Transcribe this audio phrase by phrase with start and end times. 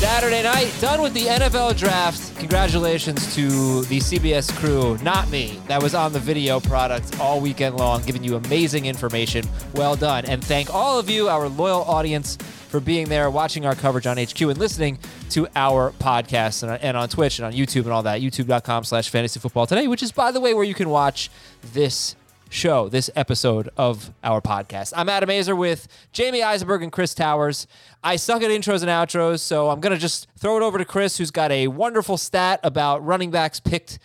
[0.00, 2.34] Saturday night, done with the NFL draft.
[2.38, 7.76] Congratulations to the CBS crew, not me, that was on the video product all weekend
[7.76, 9.44] long, giving you amazing information.
[9.74, 10.24] Well done.
[10.24, 14.16] And thank all of you, our loyal audience, for being there, watching our coverage on
[14.16, 14.98] HQ, and listening
[15.30, 18.22] to our podcast and, and on Twitch and on YouTube and all that.
[18.22, 21.30] YouTube.com slash fantasy football today, which is, by the way, where you can watch
[21.74, 22.16] this
[22.50, 24.92] show, this episode of our podcast.
[24.96, 27.66] I'm Adam Aizer with Jamey Eisenberg and Chris Towers.
[28.02, 30.84] I suck at intros and outros, so I'm going to just throw it over to
[30.84, 33.98] Chris, who's got a wonderful stat about running backs picked.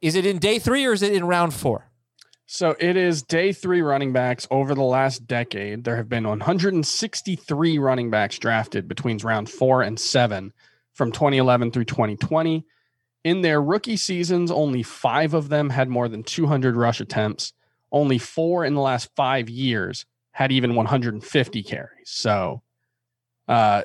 [0.00, 1.90] Is it in day three or is it in round four?
[2.46, 5.84] So it is day three running backs over the last decade.
[5.84, 10.52] There have been 163 running backs drafted between round four and seven
[10.92, 12.66] from 2011 through 2020.
[13.24, 17.54] In their rookie seasons, only five of them had more than 200 rush attempts
[17.94, 22.10] only four in the last five years had even 150 carries.
[22.10, 22.62] So
[23.48, 23.82] uh,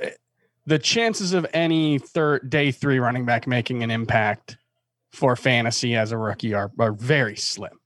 [0.65, 4.57] the chances of any third day three running back making an impact
[5.11, 7.79] for fantasy as a rookie are, are very slim.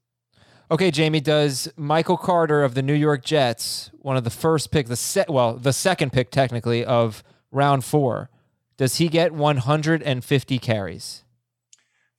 [0.72, 4.88] Okay, Jamey, does Michael Carter of the New York Jets, one of the first pick,
[4.88, 8.30] the set, well, the second pick technically of round four,
[8.78, 11.24] does he get 150 carries?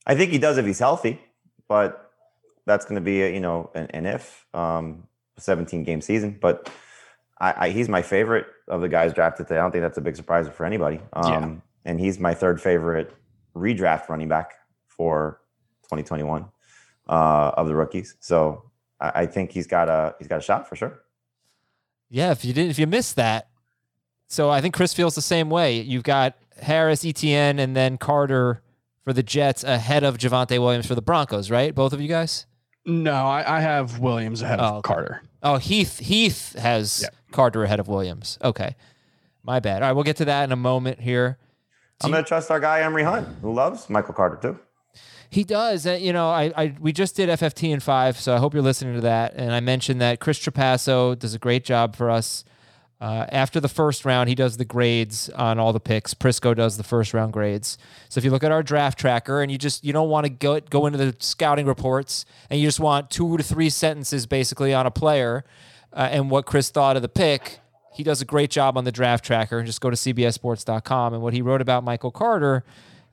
[0.07, 1.19] I think he does if he's healthy,
[1.67, 2.11] but
[2.65, 5.07] that's going to be a, you know an, an if um,
[5.37, 6.37] 17 game season.
[6.39, 6.69] But
[7.39, 9.59] I, I, he's my favorite of the guys drafted today.
[9.59, 10.99] I don't think that's a big surprise for anybody.
[11.13, 11.55] Um, yeah.
[11.85, 13.13] And he's my third favorite
[13.55, 14.55] redraft running back
[14.87, 15.41] for
[15.83, 16.45] 2021
[17.07, 17.11] uh,
[17.55, 18.15] of the rookies.
[18.19, 18.63] So
[18.99, 21.01] I, I think he's got a he's got a shot for sure.
[22.09, 23.49] Yeah, if you didn't if you missed that,
[24.27, 25.79] so I think Chris feels the same way.
[25.81, 28.61] You've got Harris, Etienne, and then Carter
[29.03, 31.73] for the Jets ahead of Javonte Williams for the Broncos, right?
[31.73, 32.45] Both of you guys.
[32.85, 34.87] No, I, I have Williams ahead of oh, okay.
[34.87, 35.21] Carter.
[35.43, 37.15] Oh, Heath Heath has yep.
[37.35, 38.37] Carter ahead of Williams.
[38.43, 38.75] Okay,
[39.43, 39.81] my bad.
[39.81, 41.37] All right, we'll get to that in a moment here.
[42.03, 44.59] I'm going to trust our guy Emory Hunt, who loves Michael Carter too.
[45.29, 45.85] He does.
[45.85, 48.63] Uh, you know, I, I we just did FFT in five, so I hope you're
[48.63, 49.33] listening to that.
[49.35, 52.43] And I mentioned that Chris Trapasso does a great job for us
[53.01, 56.13] uh, after the first round, he does the grades on all the picks.
[56.13, 57.77] Prisco does the first round grades.
[58.07, 60.29] So if you look at our draft tracker and you just you don't want to
[60.29, 64.73] go go into the scouting reports and you just want two to three sentences basically
[64.73, 65.43] on a player
[65.95, 67.59] uh, and what Chris thought of the pick,
[67.93, 69.63] he does a great job on the draft tracker.
[69.63, 72.63] Just go to cbssports.com and what he wrote about Michael Carter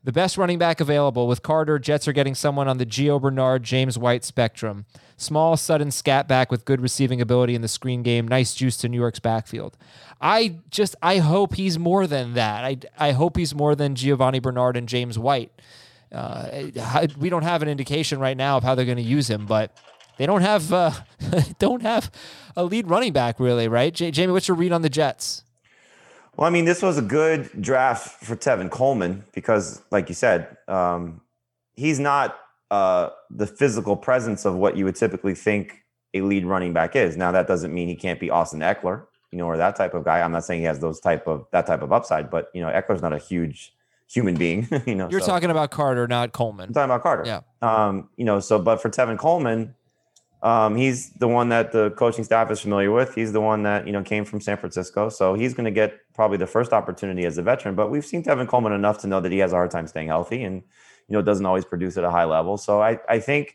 [0.05, 1.29] the best running back available.
[1.29, 4.85] With Carter, Jets are getting someone on the Gio Bernard, James White spectrum.
[5.17, 8.27] Small, sudden scat back with good receiving ability in the screen game.
[8.27, 9.77] Nice juice to New York's backfield.
[10.21, 12.65] I just, I hope he's more than that.
[12.65, 15.53] I, I hope he's more than Giovani Bernard and James White.
[16.11, 16.67] Uh,
[17.17, 19.77] we don't have an indication right now of how they're going to use him, but
[20.23, 20.93] they don't have uh,
[21.59, 22.09] don't have
[22.55, 23.93] a lead running back really, right?
[23.93, 25.43] J- Jamey, what's your read on the Jets?
[26.37, 30.57] Well, I mean, this was a good draft for Tevin Coleman because, like you said,
[30.69, 31.23] um,
[31.75, 32.39] he's not
[32.71, 35.83] uh, the physical presence of what you would typically think
[36.15, 37.17] a lead running back is.
[37.17, 40.05] Now, that doesn't mean he can't be Austin Ekeler, you know, or that type of
[40.05, 40.21] guy.
[40.21, 42.69] I'm not saying he has those type of that type of upside, but you know,
[42.69, 43.75] Ekeler's not a huge
[44.09, 44.69] human being.
[44.87, 45.27] you know, you're so.
[45.27, 46.69] talking about Carter, not Coleman.
[46.69, 47.25] I'm talking about Carter.
[47.27, 47.41] Yeah.
[47.61, 49.75] Um, you know, so but for Tevin Coleman,
[50.43, 53.15] um, he's the one that the coaching staff is familiar with.
[53.15, 56.01] He's the one that you know came from San Francisco, so he's going to get
[56.15, 57.77] probably the first opportunity as a veteran.
[57.77, 60.09] But we've seen Tevin Coleman enough to know that he has a hard time staying
[60.09, 60.63] healthy, and
[61.09, 62.57] you know doesn't always produce at a high level.
[62.57, 63.55] So I I think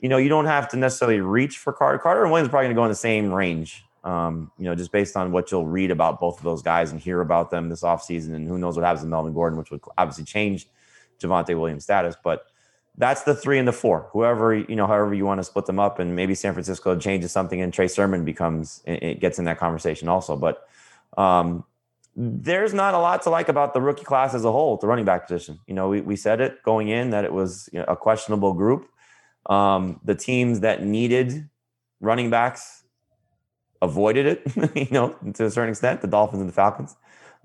[0.00, 1.98] you know you don't have to necessarily reach for Carter.
[1.98, 3.84] Carter and Williams probably going to go in the same range.
[4.04, 7.00] Um, you know, just based on what you'll read about both of those guys and
[7.00, 9.80] hear about them this offseason, and who knows what happens to Melvin Gordon, which would
[9.96, 10.68] obviously change
[11.20, 12.42] Javonte Williams' status, but
[12.98, 14.08] that's the three and the four.
[14.12, 17.32] Whoever you know, however you want to split them up, and maybe San Francisco changes
[17.32, 20.36] something, and Trey Sermon becomes it gets in that conversation also.
[20.36, 20.68] But
[21.16, 21.64] um,
[22.16, 25.04] there's not a lot to like about the rookie class as a whole, the running
[25.04, 25.60] back position.
[25.68, 28.52] You know, we, we said it going in that it was you know, a questionable
[28.54, 28.88] group.
[29.46, 31.48] Um, the teams that needed
[32.00, 32.82] running backs
[33.80, 34.42] avoided it,
[34.74, 36.96] you know, to a certain extent, the Dolphins and the Falcons.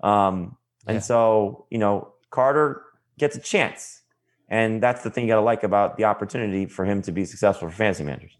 [0.02, 1.00] Um, and Yeah.
[1.00, 2.82] so, you know, Carter
[3.16, 4.02] gets a chance.
[4.48, 7.24] And that's the thing you got to like about the opportunity for him to be
[7.24, 8.36] successful for fantasy managers.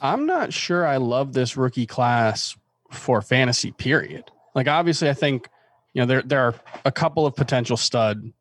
[0.00, 2.56] I'm not sure I love this rookie class
[2.90, 4.24] for fantasy period.
[4.54, 5.48] Like obviously I think
[5.92, 6.54] you know there there are
[6.84, 8.32] a couple of potential stud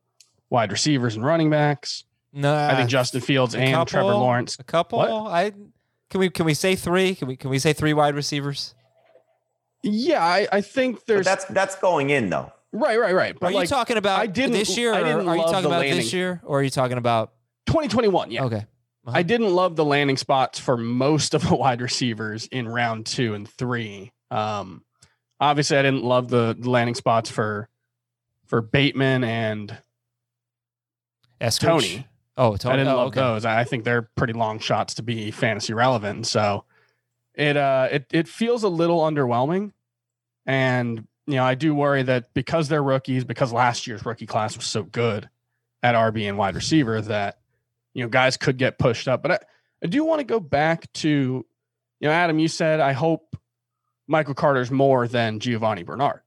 [0.49, 2.03] wide receivers and running backs.
[2.33, 4.13] No, I think Justin Fields a and Trevor?
[4.13, 4.57] Lawrence.
[4.59, 4.99] a couple.
[4.99, 5.31] What?
[5.31, 5.51] I
[6.09, 7.15] can we can we say three?
[7.15, 8.75] Can we can we say three wide receivers?
[9.83, 12.51] Yeah, I, I think But there's that's that's going in though.
[12.75, 13.39] Right, right, right.
[13.39, 14.93] But are you talking about I didn't- this year?
[14.93, 15.97] I or didn't are you talking about landing.
[15.97, 17.33] this year, or are you talking about
[17.67, 18.43] 2021, yeah.
[18.45, 18.65] okay?
[19.07, 23.33] I didn't love the landing spots for most of the wide receivers in round two
[23.35, 24.11] and three.
[24.31, 24.83] Um,
[25.39, 27.69] obviously, I didn't love the landing spots for
[28.45, 29.77] for Bateman and
[31.39, 31.59] Eskridge?
[31.59, 32.07] Toney.
[32.37, 32.73] Oh, Tony.
[32.73, 33.19] I didn't oh, love okay.
[33.19, 33.45] those.
[33.45, 36.27] I I think they're pretty long shots to be fantasy relevant.
[36.27, 36.65] So
[37.35, 39.71] it uh it it feels a little underwhelming.
[40.47, 44.55] And you know, I do worry that because they're rookies, because last year's rookie class
[44.55, 45.29] was so good
[45.81, 47.39] at RB and wide receiver that
[47.93, 49.21] you know guys could get pushed up.
[49.21, 49.39] But I,
[49.83, 51.45] I do want to go back to
[51.99, 53.35] you know, Adam, you said I hope
[54.07, 56.21] Michael Carter's more than Giovani Bernard.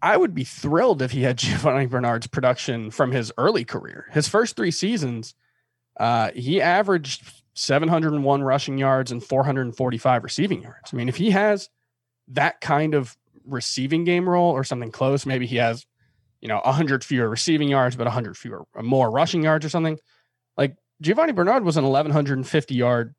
[0.00, 4.06] I would be thrilled if he had Giovani Bernard's production from his early career.
[4.12, 5.34] His first three seasons,
[5.98, 10.92] uh, he averaged 701 rushing yards and 445 receiving yards.
[10.92, 11.68] I mean, if he has
[12.28, 13.16] that kind of
[13.48, 15.84] receiving game role or something close, maybe he has,
[16.40, 19.98] you know, 100 fewer receiving yards, but 100 fewer more rushing yards or something.
[20.56, 23.14] Like Giovani Bernard was an 1150 yard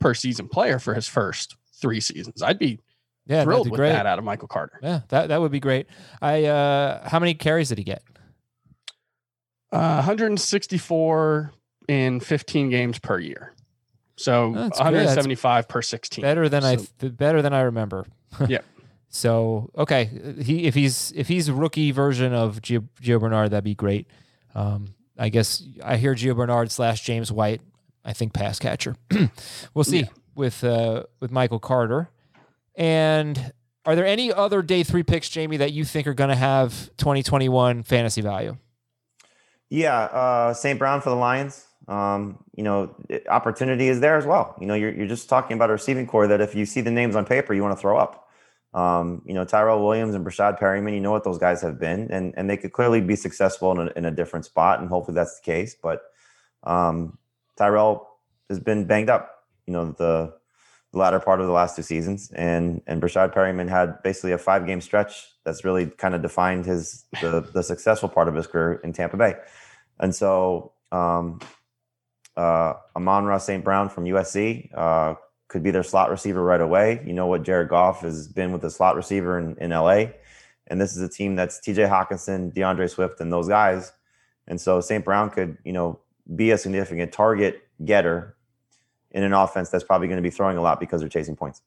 [0.00, 2.42] per season player for his first three seasons.
[2.42, 2.80] I'd be
[3.26, 3.90] Yeah, thrilled be with great.
[3.92, 4.78] that out of Michael Carter.
[4.82, 5.86] Yeah, that that would be great.
[6.20, 8.02] I uh how many carries did he get?
[9.72, 11.52] Uh, 164
[11.88, 13.52] in 15 games per year.
[14.16, 16.22] So That's 175 per 16.
[16.22, 18.06] Better than I So- th- better than I remember.
[18.48, 18.60] Yeah.
[19.14, 20.10] So okay,
[20.42, 24.08] he if he's if he's a rookie version of Gio, Gio Bernard, that'd be great.
[24.56, 27.60] Um, I guess I hear Gio Bernard slash James White.
[28.04, 28.96] I think pass catcher.
[29.74, 30.06] we'll see Yeah.
[30.34, 32.10] with uh, with Michael Carter.
[32.74, 33.52] And
[33.86, 36.90] are there any other day three picks, Jamey, that you think are going to have
[36.96, 38.56] 2021 fantasy value?
[39.70, 40.76] Yeah, uh, St.
[40.76, 41.64] Brown for the Lions.
[41.86, 42.96] Um, you know,
[43.28, 44.56] opportunity is there as well.
[44.60, 46.90] You know, you're, you're just talking about a receiving corps that if you see the
[46.90, 48.23] names on paper, you want to throw up.
[48.74, 52.10] Um, you know, Tyrell Williams and Breshad Perriman, you know what those guys have been,
[52.10, 55.14] and, and they could clearly be successful in a, in a different spot, and hopefully
[55.14, 55.76] that's the case.
[55.80, 56.02] But
[56.64, 57.16] um,
[57.56, 58.08] Tyrell
[58.48, 60.34] has been banged up, you know, the,
[60.92, 64.38] the latter part of the last two seasons, and and Breshad Perriman had basically a
[64.38, 68.48] five game stretch that's really kind of defined his the, the successful part of his
[68.48, 69.36] career in Tampa Bay.
[70.00, 71.40] And so um,
[72.36, 73.62] uh, Amon-Ra St.
[73.62, 75.14] Brown from USC uh,
[75.54, 77.00] could be their slot receiver right away.
[77.06, 80.06] You know what Jared Goff has been with the slot receiver in, in LA.
[80.66, 83.92] And this is a team that's TJ Hockenson, D'Andre Swift, and those guys.
[84.48, 85.04] And so St.
[85.04, 86.00] Brown could, you know,
[86.34, 88.34] be a significant target getter
[89.12, 91.62] in an offense that's probably going to be throwing a lot because they're chasing points.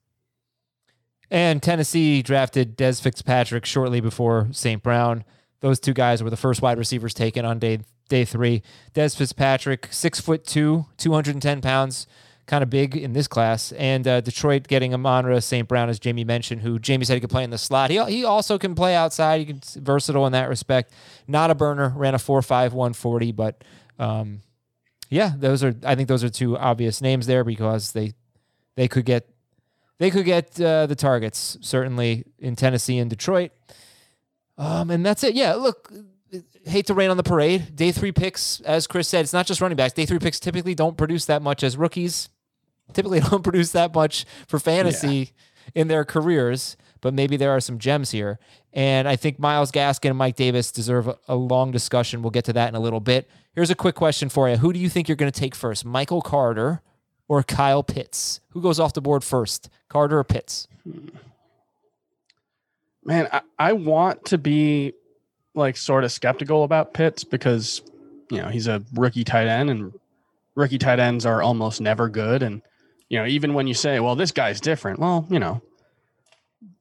[1.30, 4.82] And Tennessee drafted Dez Fitzpatrick shortly before St.
[4.82, 5.24] Brown.
[5.60, 7.78] Those two guys were the first wide receivers taken on day
[8.10, 8.62] day three.
[8.94, 12.06] Dez Fitzpatrick, six foot two, 210 pounds,
[12.48, 13.70] kind of big in this class.
[13.72, 15.68] And uh, Detroit getting Amon-Ra St.
[15.68, 17.90] Brown, as Jamey mentioned, who Jamey said he could play in the slot.
[17.90, 19.46] He, he also can play outside.
[19.46, 20.92] He's versatile in that respect.
[21.28, 23.62] Not a burner, ran a 4.5 140, but
[23.98, 24.40] um,
[25.10, 28.14] yeah, those are I think those are two obvious names there because they
[28.76, 29.28] they could get
[29.98, 33.52] they could get uh, the targets certainly in Tennessee and Detroit.
[34.56, 35.34] Um, and that's it.
[35.34, 35.92] Yeah, look,
[36.64, 37.74] hate to rain on the parade.
[37.76, 39.94] Day three picks, as Chris said, it's not just running backs.
[39.94, 42.28] Day three picks typically don't produce that much as rookies.
[42.92, 45.32] Typically don't produce that much for fantasy
[45.74, 46.76] in their careers.
[47.00, 48.40] But maybe there are some gems here.
[48.72, 52.22] And I think Myles Gaskin and Mike Davis deserve a, a long discussion.
[52.22, 53.28] We'll get to that in a little bit.
[53.54, 54.56] Here's a quick question for you.
[54.56, 56.82] Who do you think you're going to take first, Michael Carter
[57.28, 58.40] or Kyle Pitts?
[58.50, 60.68] Who goes off the board first, Carter or Pitts?
[63.04, 64.92] Man, I, I want to be
[65.54, 67.82] like sort of skeptical about Pitts because
[68.30, 69.92] you know he's a rookie tight end and
[70.54, 72.42] rookie tight ends are almost never good.
[72.42, 72.62] And
[73.08, 75.62] you know, even when you say, well, this guy's different, well, you know,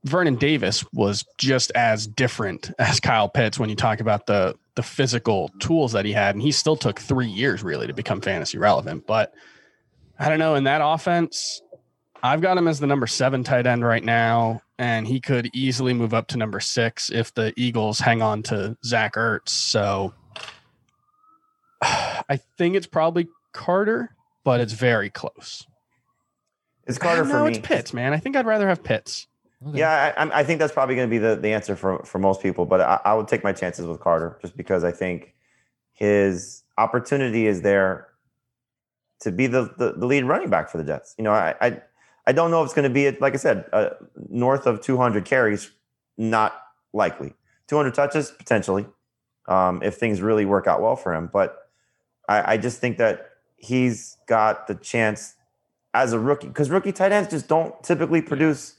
[0.04, 4.84] Vernon Davis was just as different as Kyle Pitts when you talk about the the
[4.84, 8.58] physical tools that he had, and he still took three years really to become fantasy
[8.60, 9.08] relevant.
[9.08, 9.34] But
[10.20, 11.62] I don't know, in that offense,
[12.22, 14.62] I've got him as the number seven tight end right now.
[14.80, 18.78] and he could easily move up to number six if the Eagles hang on to
[18.86, 19.50] Zach Ertz.
[19.50, 20.14] So
[21.82, 25.66] I think it's probably Carter, but it's very close.
[26.88, 27.52] It's Carter no, for me.
[27.58, 28.14] it's Pitts, man.
[28.14, 29.28] I think I'd rather have Pitts.
[29.68, 29.80] Okay.
[29.80, 32.20] Yeah, I, I- I think that's probably going to be the, the answer for, for
[32.20, 35.34] most people, but I, I would take my chances with Carter just because I think
[35.94, 38.08] his opportunity is there
[39.22, 41.16] to be the, the, the lead running back for the Jets.
[41.18, 41.82] You know, I, I,
[42.28, 43.90] I don't know if it's going to be, like I said, uh,
[44.30, 45.72] north of 200 carries,
[46.18, 46.62] not
[46.94, 47.34] likely.
[47.68, 48.86] 200 touches, potentially,
[49.48, 51.30] um, if things really work out well for him.
[51.34, 51.58] But
[52.30, 55.34] I, I just think that he's got the chance
[55.94, 58.76] as a rookie because rookie tight ends just don't typically produce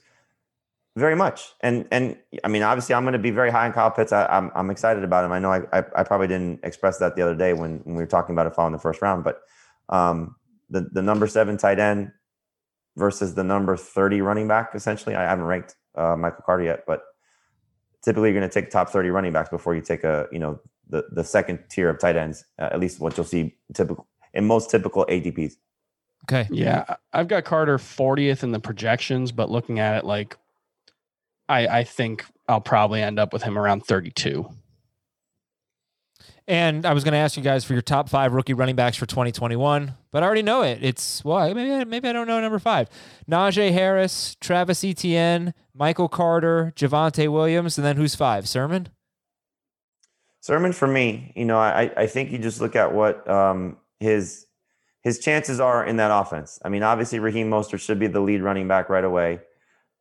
[0.97, 1.53] very much.
[1.61, 4.13] And and I mean, obviously, I'm going to be very high on Kyle Pitts.
[4.13, 5.33] I, I'm I'm excited about him.
[5.33, 8.03] I know I, I I probably didn't express that the other day when, when we
[8.03, 9.41] were talking about it following the first round, but
[9.89, 10.37] um,
[10.69, 12.13] the the number seven tight end
[12.97, 14.71] versus the number 30 running back.
[14.75, 17.03] Essentially, I haven't ranked uh, Michael Carter yet, but
[18.05, 20.61] typically you're going to take top 30 running backs before you take a you know
[20.89, 22.45] the the second tier of tight ends.
[22.59, 25.55] Uh, at least what you'll see typical in most typical ADPs.
[26.31, 26.47] Okay.
[26.51, 30.37] Yeah, I- I've got Carter 40th in the projections, but looking at it like
[31.49, 34.49] I I think I'll probably end up with him around 32.
[36.47, 38.97] And I was going to ask you guys for your top five rookie running backs
[38.97, 40.79] for 2021, but I already know it.
[40.83, 42.89] It's well, maybe I- maybe I don't know number five.
[43.31, 48.49] Najee Harris, Travis Etienne, Michael Carter, Javonte Williams, and then who's five?
[48.49, 48.89] Sermon.
[50.41, 54.47] Sermon for me, you know, I I think you just look at what um, his
[55.03, 56.59] his chances are in that offense.
[56.65, 59.41] I mean, obviously Raheem Mostert should be the lead running back right away.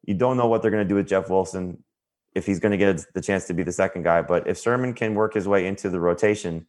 [0.04, 1.84] You don't know what they're going to do with Jeff Wilson
[2.34, 4.22] if he's going to get the chance to be the second guy.
[4.22, 6.66] But if Sermon can work his way into the rotation,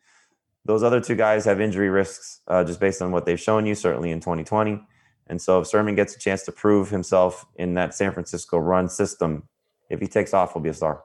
[0.64, 3.74] those other two guys have injury risks uh, just based on what they've shown you,
[3.74, 4.82] certainly in 2020.
[5.28, 8.88] And so if Sermon gets a chance to prove himself in that San Francisco run
[8.88, 9.44] system,
[9.90, 11.04] if he takes off, he'll be a star.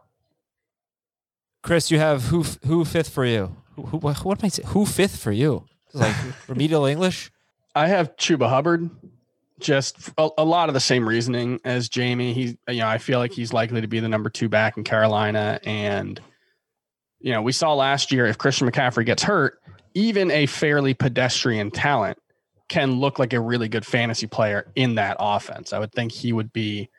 [1.61, 3.55] Chris, you have who who fifth for you?
[3.75, 4.67] Who, who what am I saying?
[4.69, 5.65] Who fifth for you?
[5.93, 6.15] Like
[6.47, 7.31] remedial English.
[7.75, 8.89] I have Chuba Hubbard.
[9.59, 12.33] Just a, a lot of the same reasoning as Jamey.
[12.33, 14.83] He, you know, I feel like he's likely to be the number two back in
[14.83, 15.59] Carolina.
[15.63, 16.19] And,
[17.19, 19.59] you know, we saw last year if Christian McCaffrey gets hurt,
[19.93, 22.17] even a fairly pedestrian talent
[22.67, 25.73] can look like a really good fantasy player in that offense.
[25.73, 26.89] I would think he would be,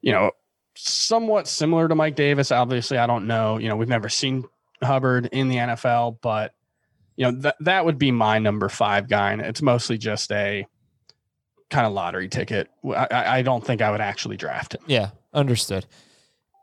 [0.00, 0.30] you know,
[0.76, 2.50] somewhat similar to Mike Davis.
[2.50, 3.58] Obviously, I don't know.
[3.58, 4.44] You know, we've never seen
[4.82, 6.54] Hubbard in the NFL, but
[7.16, 9.32] you know that that would be my number five guy.
[9.32, 10.66] And it's mostly just a
[11.70, 12.68] kind of lottery ticket.
[12.84, 14.82] I, I don't think I would actually draft him.
[14.86, 15.86] Yeah, understood.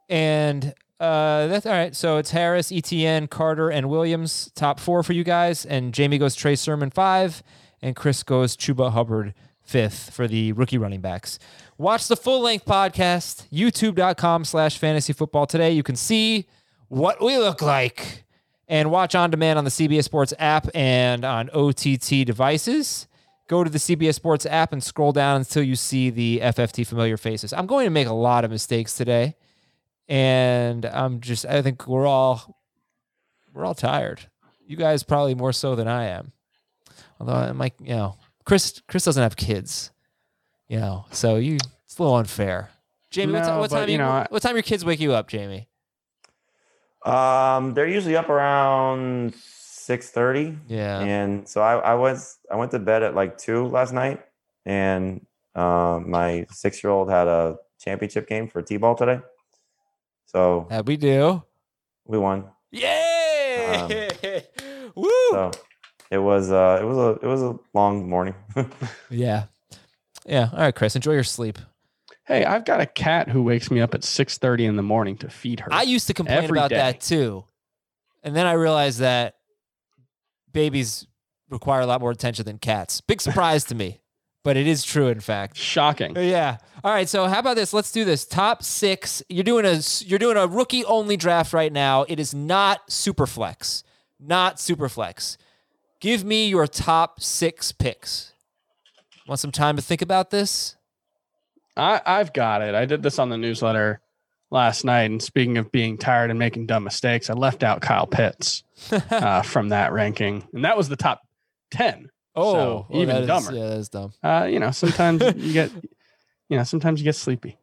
[0.09, 1.95] And uh, that's all right.
[1.95, 5.65] So it's Harris, Etienne, Carter, and Williams top four for you guys.
[5.65, 7.43] And Jamey goes Trey Sermon five,
[7.81, 11.39] and Chris goes Chuba Hubbard fifth for the rookie running backs.
[11.77, 15.71] Watch the full length podcast, youtube.com slash fantasy football today.
[15.71, 16.47] You can see
[16.89, 18.22] what we look like
[18.73, 23.07] and watch on demand on the CBS Sports app and on OTT devices.
[23.47, 27.15] Go to the CBS Sports app and scroll down until you see the FFT familiar
[27.15, 27.53] faces.
[27.53, 29.35] I'm going to make a lot of mistakes today,
[30.07, 32.57] and I'm just I think we're all
[33.53, 34.21] we're all tired.
[34.65, 36.31] You guys probably more so than I am.
[37.19, 39.91] Although I'm like, you know, Chris Chris doesn't have kids,
[40.67, 42.71] you know, so you it's a little unfair.
[43.11, 44.99] Jamey, what, ti- No, what but, time you you, know, what time your kids wake
[44.99, 45.67] you up, Jamey?
[47.05, 50.57] Um, they're usually up around six thirty.
[50.67, 50.99] Yeah.
[50.99, 54.21] And so I, I was I went to bed at like two last night,
[54.65, 59.19] and um, my six year old had a championship game for t-ball today.
[60.25, 61.43] So That we do.
[62.05, 62.45] we won.
[62.71, 64.41] Yay!
[64.95, 65.09] Woo!
[65.31, 65.51] So
[66.09, 68.35] it was uh it was a it was a long morning.
[69.09, 69.45] yeah.
[70.25, 70.49] Yeah.
[70.53, 71.59] All right, Chris, enjoy your sleep.
[72.25, 75.17] Hey, I've got a cat who wakes me up at six thirty in the morning
[75.17, 75.73] to feed her.
[75.73, 76.77] I used to complain about day.
[76.77, 77.45] that too.
[78.23, 79.35] And then I realized that
[80.51, 81.05] babies
[81.49, 83.01] require a lot more attention than cats.
[83.01, 84.01] Big surprise to me,
[84.43, 85.57] but it is true in fact.
[85.57, 86.15] Shocking.
[86.15, 86.57] Yeah.
[86.83, 87.09] All right.
[87.09, 87.73] So how about this?
[87.73, 88.25] Let's do this.
[88.25, 89.21] Top six.
[89.27, 92.05] You're doing a you're doing a rookie only draft right now.
[92.07, 93.83] It is not super flex.
[94.17, 95.37] Not super flex.
[95.99, 98.33] Give me your top six picks.
[99.27, 100.75] Want some time to think about this?
[101.75, 102.75] I, I've got it.
[102.75, 103.99] I did this on the newsletter
[104.51, 105.03] last night.
[105.09, 109.41] And speaking of being tired and making dumb mistakes, I left out Kyle Pitts uh,
[109.41, 111.21] from that ranking, and that was the top
[111.71, 112.09] ten.
[112.35, 113.53] Oh, So, well, even that is- dumber.
[113.53, 114.13] yeah, that is dumb.
[114.23, 115.71] Uh, you know, sometimes you get,
[116.49, 117.57] you know, sometimes you get sleepy.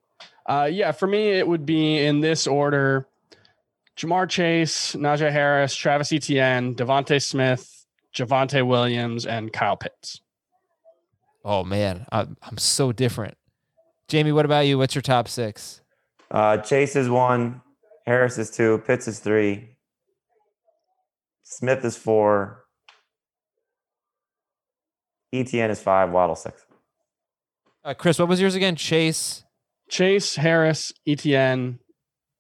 [0.47, 3.07] Uh, yeah, for me, it would be in this order:
[3.97, 10.21] Ja'Marr Chase, Najee Harris, Travis Etienne, DeVonta Smith, Javonte Williams, and Kyle Pitts.
[11.45, 13.37] Oh man, I'm, I'm so different.
[14.11, 14.77] Jamey, what about you?
[14.77, 15.81] What's your top six?
[16.31, 17.63] Uh, Chase is one,
[18.07, 19.77] Harris is two, Pitts is three,
[21.45, 22.65] Smith is four,
[25.33, 26.67] Etienne is five, Waddle six.
[27.85, 28.77] Uh, Chris, what was yours again?
[28.77, 29.45] Chase.
[29.89, 31.79] Chase, Harris, Etienne,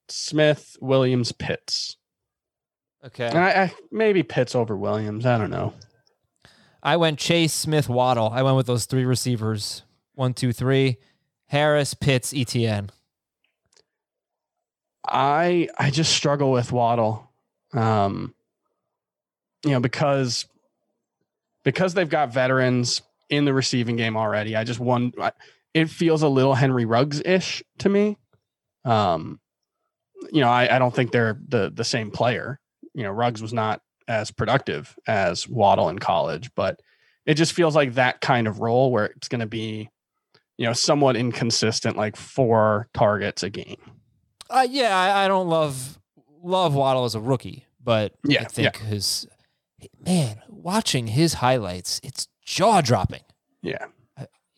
[0.08, 1.96] Smith, Williams, Pitts.
[3.04, 3.26] Okay.
[3.28, 5.24] And I, I maybe Pitts over Williams.
[5.24, 5.72] I don't know.
[6.82, 8.30] I went Chase, Smith, Waddle.
[8.32, 9.82] I went with those three receivers.
[10.14, 10.98] One, two, three.
[11.50, 12.90] Harris, Pitts, Etienne.
[15.04, 17.28] I I just struggle with Waddle.
[17.72, 18.34] Um,
[19.64, 20.46] you know, because
[21.64, 24.54] because they've got veterans in the receiving game already.
[24.54, 25.12] I just one
[25.74, 28.16] it feels a little Henry Ruggs ish to me.
[28.84, 29.40] Um,
[30.30, 32.60] you know, I, I don't think they're the the same player.
[32.94, 36.80] You know, Ruggs was not as productive as Waddle in college, but
[37.26, 39.90] it just feels like that kind of role where it's going to be,
[40.60, 43.78] you know, somewhat inconsistent, like four targets a game.
[44.50, 45.98] Uh, yeah, I, I don't love
[46.42, 49.26] love Waddle as a rookie, but Yeah, I think his
[50.04, 53.22] man watching his highlights, it's jaw dropping.
[53.62, 53.86] Yeah.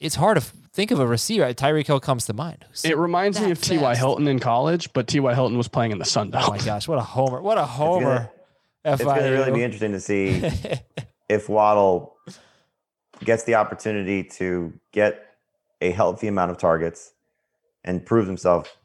[0.01, 0.41] It's hard to
[0.73, 1.45] think of a receiver.
[1.55, 2.65] Tyreek Hill comes to mind.
[2.83, 3.95] It reminds me that of T.Y.
[3.95, 5.33] Hilton in college, but T.Y.
[5.33, 6.47] Hilton was playing in the Sun Belt.
[6.49, 7.41] oh my gosh, what a homer!
[7.41, 8.29] What a homer!
[8.85, 10.43] It's going to really be interesting to see
[11.29, 12.17] if Waddle
[13.21, 15.32] gets the opportunity to get
[15.83, 17.13] a healthy amount of targets
[17.85, 18.77] and prove himself.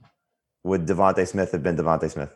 [0.63, 2.33] Would DeVonta Smith have been DeVonta Smith?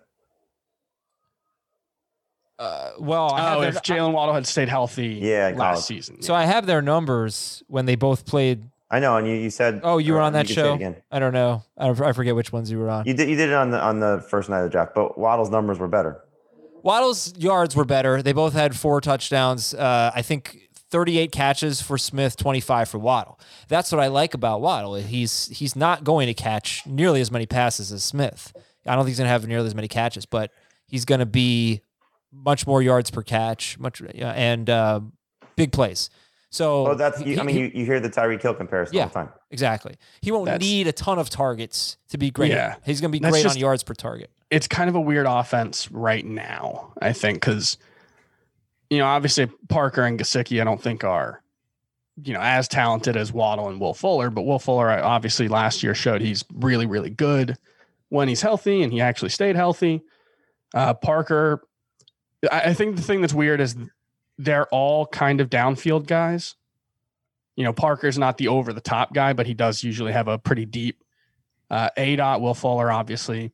[2.60, 5.84] uh, well, I Oh, if Jalen Waddle had stayed healthy Yeah, last college.
[5.86, 6.22] season.
[6.22, 8.63] so I have their numbers when they both played.
[8.91, 9.82] I know, and you, you said.
[9.84, 10.74] Oh, you were on that can say it show.
[10.74, 10.96] again.
[11.12, 11.63] I don't know.
[11.77, 13.06] I, don't, I forget which ones you were on.
[13.06, 15.18] You did you did it on the on the first night of the draft, but
[15.18, 16.22] Waddle's numbers were better.
[16.84, 18.22] Waddle's yards were better.
[18.22, 19.74] They both had four touchdowns.
[19.74, 20.58] Uh, I think
[20.91, 23.39] 38 catches for Smith, 25 for Waddle.
[23.69, 24.95] That's what I like about Waddle.
[24.95, 28.53] He's he's not going to catch nearly as many passes as Smith.
[28.86, 30.51] I don't think he's going to have nearly as many catches, but
[30.88, 31.81] he's going to be
[32.31, 35.00] much more yards per catch, much and uh,
[35.55, 36.10] big plays.
[36.50, 39.03] So Oh, that's he- I mean, he- you, you hear the Tyreek Hill comparison Yeah.
[39.03, 39.29] all the time.
[39.51, 39.95] exactly.
[40.21, 42.51] He won't That's- need a ton of targets to be great.
[42.51, 42.75] Yeah.
[42.85, 44.29] he's going to be great just- on yards per target.
[44.50, 47.77] it's kind of a weird offense right now, I think, because
[48.92, 51.42] you know, obviously Parker and Gesicki, I don't think are,
[52.22, 55.96] you know, as talented as Waddle and Will Fuller, but Will Fuller obviously last year
[55.96, 57.58] showed he's really, really good
[58.10, 60.01] when he's healthy, and he actually stayed healthy.
[60.74, 61.64] Uh, Parker,
[62.51, 63.77] I, I think the thing that's weird is
[64.38, 66.56] they're all kind of downfield guys.
[67.56, 70.38] You know, Parker's not the over the top guy, but he does usually have a
[70.38, 71.01] pretty deep
[71.70, 72.42] uh, aDOT.
[72.42, 73.54] Will Fuller, obviously,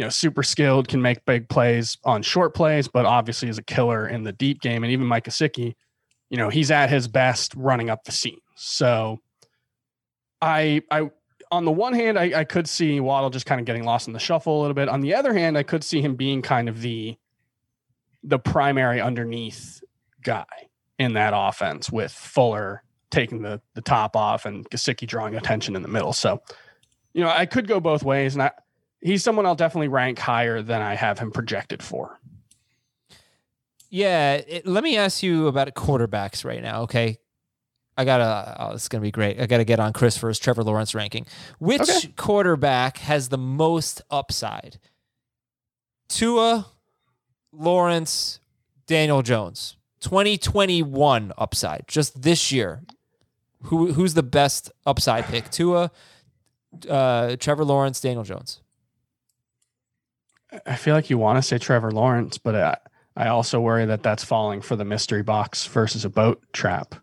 [0.00, 3.62] you know, super skilled, can make big plays on short plays, but obviously is a
[3.62, 4.82] killer in the deep game.
[4.82, 5.74] And even Mike Gesicki,
[6.30, 8.38] you know, he's at his best running up the seam.
[8.56, 9.20] So
[10.40, 11.10] I I
[11.50, 14.14] on the one hand, I, I could see Waddle just kind of getting lost in
[14.14, 14.88] the shuffle a little bit.
[14.88, 17.18] On the other hand, I could see him being kind of the
[18.22, 19.82] the primary underneath
[20.22, 20.46] guy
[20.98, 25.82] in that offense with Fuller taking the the top off and Gesicki drawing attention in
[25.82, 26.14] the middle.
[26.14, 26.40] So,
[27.12, 28.52] you know, I could go both ways, and I
[29.00, 32.18] he's someone I'll definitely rank higher than I have him projected for.
[33.88, 36.82] Yeah, it, let me ask you about quarterbacks right now.
[36.82, 37.18] Okay,
[37.96, 38.56] I gotta.
[38.60, 39.40] Oh, it's gonna be great.
[39.40, 41.26] I gotta get on Chris for his Trevor Lawrence ranking.
[41.58, 42.12] Which Okay.
[42.16, 44.78] quarterback has the most upside?
[46.08, 46.66] Tua,
[47.52, 48.40] Lawrence,
[48.86, 49.76] Daniel Jones.
[50.02, 52.82] 2021 upside, just this year.
[53.64, 55.50] Who who's the best upside pick?
[55.50, 55.90] Tua,
[56.88, 58.60] uh, Trevor Lawrence, Daniel Jones.
[60.66, 62.76] I feel like you want to say Trevor Lawrence, but I,
[63.16, 66.94] I also worry that that's falling for the mystery box versus a boat trap.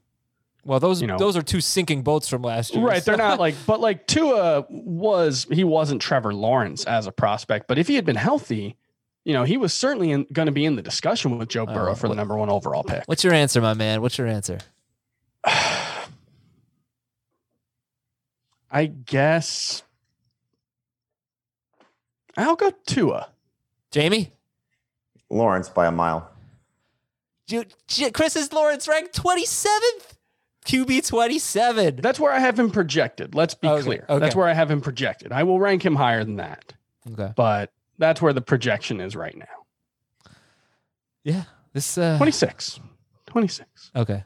[0.66, 1.18] Well, those You know.
[1.18, 2.84] those are two sinking boats from last year.
[2.86, 3.04] Right.
[3.04, 7.78] They're not like, but like Tua was, he wasn't Trevor Lawrence as a prospect, but
[7.78, 8.76] if he had been healthy,
[9.24, 11.96] you know, he was certainly going to be in the discussion with Joe Burrow Oh,
[11.96, 13.04] for the number one overall pick.
[13.06, 14.02] What's your answer, my man?
[14.02, 14.60] What's your answer?
[18.70, 19.84] I guess
[22.36, 23.30] I'll go Tua.
[23.98, 24.30] Jamey?
[25.30, 26.30] Lawrence by a mile.
[27.48, 30.14] Dude, J- Chris is Lawrence ranked 27th.
[30.66, 31.96] QB 27.
[32.02, 33.34] That's where I have him projected.
[33.34, 34.06] Let's be Okay, clear.
[34.10, 34.20] okay.
[34.20, 35.32] That's where I have him projected.
[35.32, 36.74] I will rank him higher than that,
[37.14, 37.32] Okay.
[37.38, 40.34] but that's where the projection is right now.
[41.24, 41.44] Yeah.
[41.74, 42.82] This uh 26.
[43.28, 43.92] 26.
[43.96, 44.24] Okay.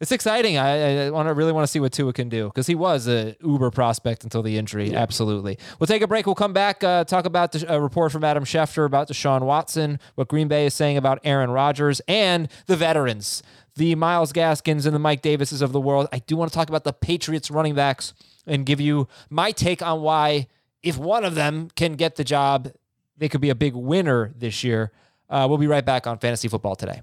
[0.00, 0.58] It's exciting.
[0.58, 3.08] I, I want to really want to see what Tua can do because he was
[3.08, 4.94] a uber prospect until the injury.
[4.94, 5.58] Absolutely.
[5.78, 6.26] We'll take a break.
[6.26, 6.84] We'll come back.
[6.84, 10.66] Uh, talk about the, a report from Adam Schefter about Deshaun Watson, what Green Bay
[10.66, 13.42] is saying about Aaron Rodgers, and the veterans,
[13.74, 16.06] the Myles Gaskins and the Mike Davises of the world.
[16.12, 18.14] I do want to talk about the Patriots running backs
[18.46, 20.46] and give you my take on why
[20.80, 22.70] if one of them can get the job,
[23.16, 24.92] they could be a big winner this year.
[25.28, 27.02] Uh, we'll be right back on Fantasy Football today.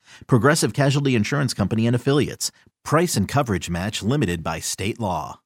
[0.27, 2.51] Progressive Casualty Insurance Company and Affiliates.
[2.83, 5.39] Price and coverage match limited by state law.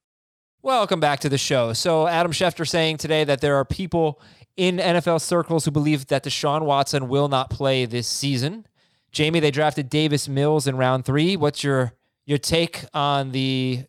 [0.61, 1.73] Welcome back to the show.
[1.73, 4.19] So, Adam Schefter saying today that there are people
[4.57, 8.65] in NFL circles who believe that Deshaun Watson will not play this season.
[9.11, 11.37] Jamey, they drafted Davis Mills in round three.
[11.37, 11.93] What's your
[12.25, 13.85] your take on the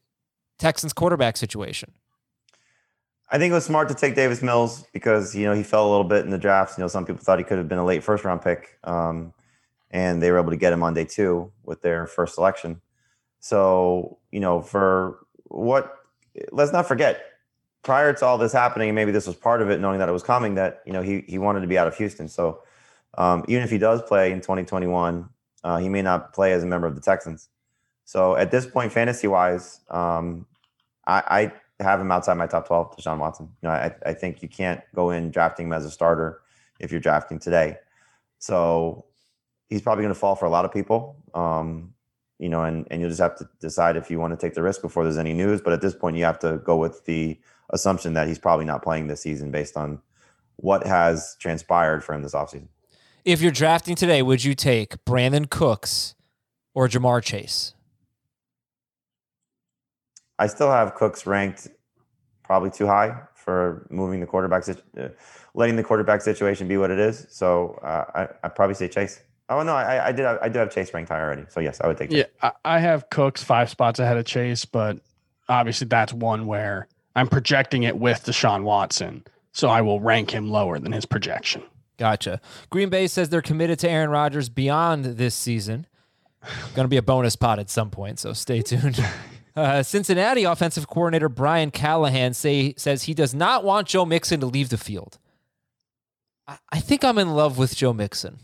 [0.59, 1.93] Texans quarterback situation?
[3.31, 5.91] I think it was smart to take Davis Mills because you know he fell a
[5.91, 6.79] little bit in the drafts.
[6.79, 9.33] You know, some people thought he could have been a late first round pick, um,
[9.90, 12.81] and they were able to get him on day two with their first selection.
[13.40, 15.94] So you know, for what,
[16.53, 17.22] let's not forget,
[17.83, 20.22] prior to all this happening, maybe this was part of it, knowing that it was
[20.22, 22.29] coming, that you know he he wanted to be out of Houston.
[22.29, 22.62] So
[23.16, 25.29] um, even if he does play in 2021,
[25.64, 27.49] uh, he may not play as a member of the Texans.
[28.05, 30.46] So at this point, fantasy wise, um,
[31.07, 33.49] I, I have him outside my top 12, Deshaun Watson.
[33.62, 36.40] You know, I, I think you can't go in drafting him as a starter
[36.79, 37.79] if you're drafting today.
[38.38, 39.06] So
[39.68, 41.16] he's probably going to fall for a lot of people.
[41.35, 41.92] Um,
[42.38, 44.62] you know, and, and you'll just have to decide if you want to take the
[44.62, 45.61] risk before there's any news.
[45.61, 47.38] But at this point, you have to go with the
[47.70, 50.00] assumption that he's probably not playing this season based on
[50.57, 52.68] what has transpired for him this offseason.
[53.24, 56.14] If you're drafting today, would you take Brandin Cooks
[56.74, 57.74] or Ja'Marr Chase?
[60.38, 61.68] I still have Cooks ranked
[62.44, 65.09] probably too high for moving the quarterback, uh,
[65.55, 67.26] letting the quarterback situation be what it is.
[67.31, 69.22] So uh, I I probably say Chase.
[69.48, 71.44] Oh no, I, I did I do have Chase ranked high already.
[71.48, 72.11] So yes, I would take.
[72.11, 72.26] Chase.
[72.42, 74.98] Yeah, I have Cooks five spots ahead of Chase, but
[75.48, 80.50] obviously that's one where I'm projecting it with Deshaun Watson, so I will rank him
[80.50, 81.62] lower than his projection.
[81.98, 82.40] Gotcha.
[82.70, 85.87] Green Bay says they're committed to Aaron Rodgers beyond this season.
[86.74, 89.04] Going to be a bonus pot at some point, so stay tuned.
[89.56, 94.46] Uh, Cincinnati offensive coordinator Brian Callahan say says he does not want Joe Mixon to
[94.46, 95.16] leave the field.
[96.46, 98.40] I, I think I'm in love with Joe Mixon,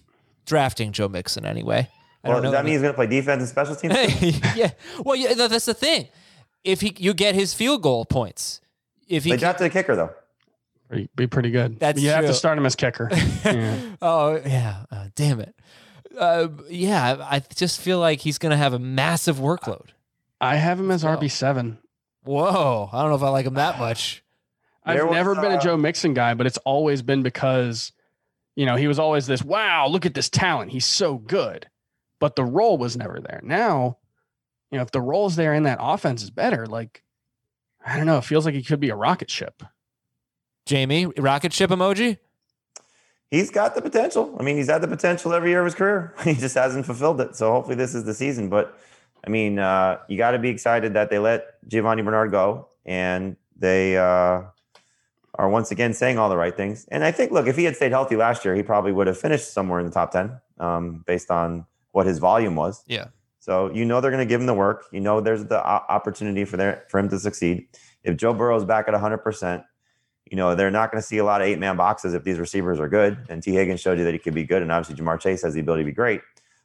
[0.47, 1.89] drafting Joe Mixon anyway.
[2.25, 2.51] I well, don't know.
[2.51, 4.55] Does that mean he's going to play defense and special teams?
[4.57, 4.71] yeah.
[5.05, 6.09] Well, yeah, that's the thing.
[6.65, 8.61] If he you get his field goal points,
[9.09, 10.11] if he they can- drafted a kicker though.
[10.91, 11.81] Be, be pretty good.
[11.81, 13.11] That's you have to start him as kicker.
[13.45, 13.79] Yeah.
[14.03, 15.55] oh yeah, uh, damn it.
[16.17, 19.89] Uh, yeah, I just feel like he's going to have a massive workload.
[20.39, 21.23] I have him as Let's.
[21.23, 21.79] RB seven.
[22.25, 24.23] Whoa, I don't know if I like him that much.
[24.85, 27.93] I've There was, never been a uh, Joe Mixon guy, but it's always been because,
[28.57, 30.73] you know, he was always this, wow, look at this talent.
[30.73, 31.67] He's so good.
[32.21, 33.41] But the role was never there.
[33.43, 33.99] Now,
[34.71, 37.03] you know, if the role's there and that offense is better, like,
[37.85, 39.63] I don't know, it feels like he could be a rocket ship.
[40.67, 42.19] Jamey, rocket ship emoji.
[43.31, 44.37] He's got the potential.
[44.39, 46.15] I mean, he's had the potential every year of his career.
[46.25, 47.35] He just hasn't fulfilled it.
[47.35, 48.49] So hopefully this is the season.
[48.49, 48.79] But
[49.27, 53.37] I mean, uh, you got to be excited that they let Giovani Bernard go and
[53.57, 54.43] they uh,
[55.35, 56.87] are once again saying all the right things.
[56.91, 59.19] And I think, look, if he had stayed healthy last year, he probably would have
[59.19, 62.85] finished somewhere in the top 10 um, based on what his volume was.
[62.87, 63.07] Yeah.
[63.39, 64.87] So you know they're going to give him the work.
[64.93, 67.67] You know there's the opportunity for their for him to succeed.
[68.05, 69.65] If Joe Burrow's back at 100, percent
[70.31, 72.39] you know they're not going to see a lot of eight man boxes if these
[72.39, 73.19] receivers are good.
[73.29, 75.55] And Tee Higgins showed you that he could be good, and obviously Ja'Marr Chase has
[75.55, 76.21] the ability to be great.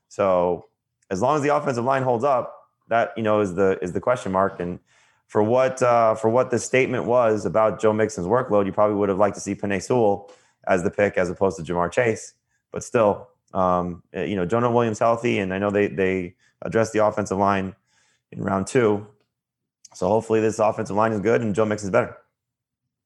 [0.08, 0.68] So
[1.10, 2.54] as long as the offensive line holds up,
[2.90, 4.60] that you know is the is the question mark.
[4.60, 4.80] And
[5.28, 9.10] for what uh, for what the statement was about Joe Mixon's workload, you probably would
[9.10, 10.32] have liked to see Penei Sewell
[10.68, 12.34] as the pick as opposed to Ja'Marr Chase.
[12.72, 16.92] But still, Um, uh, you know, Jonah Williams healthy, and I know they they addressed
[16.94, 17.76] the offensive line
[18.32, 19.06] in round two.
[19.94, 22.16] So hopefully this offensive line is good and Joe Mixon's better.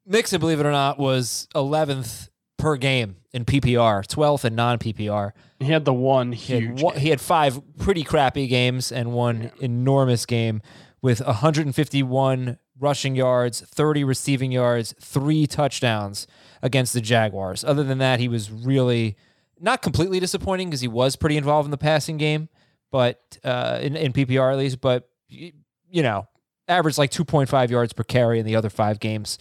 [0.05, 5.31] Mixon, believe it or not, was 11th per game in PPR, 12th in non PPR.
[5.59, 6.81] He had the one He had, huge.
[6.81, 10.61] one- he had five pretty crappy games and one enormous game
[11.01, 16.27] with 151 rushing yards, 30 receiving yards, three touchdowns
[16.61, 17.63] against the Jaguars.
[17.63, 19.17] Other than that, he was really
[19.59, 22.49] not completely disappointing because he was pretty involved in the passing game,
[22.91, 24.81] but uh, in, in PPR at least.
[24.81, 26.27] But you know,
[26.67, 29.37] averaged like 2.5 yards per carry in the other five games.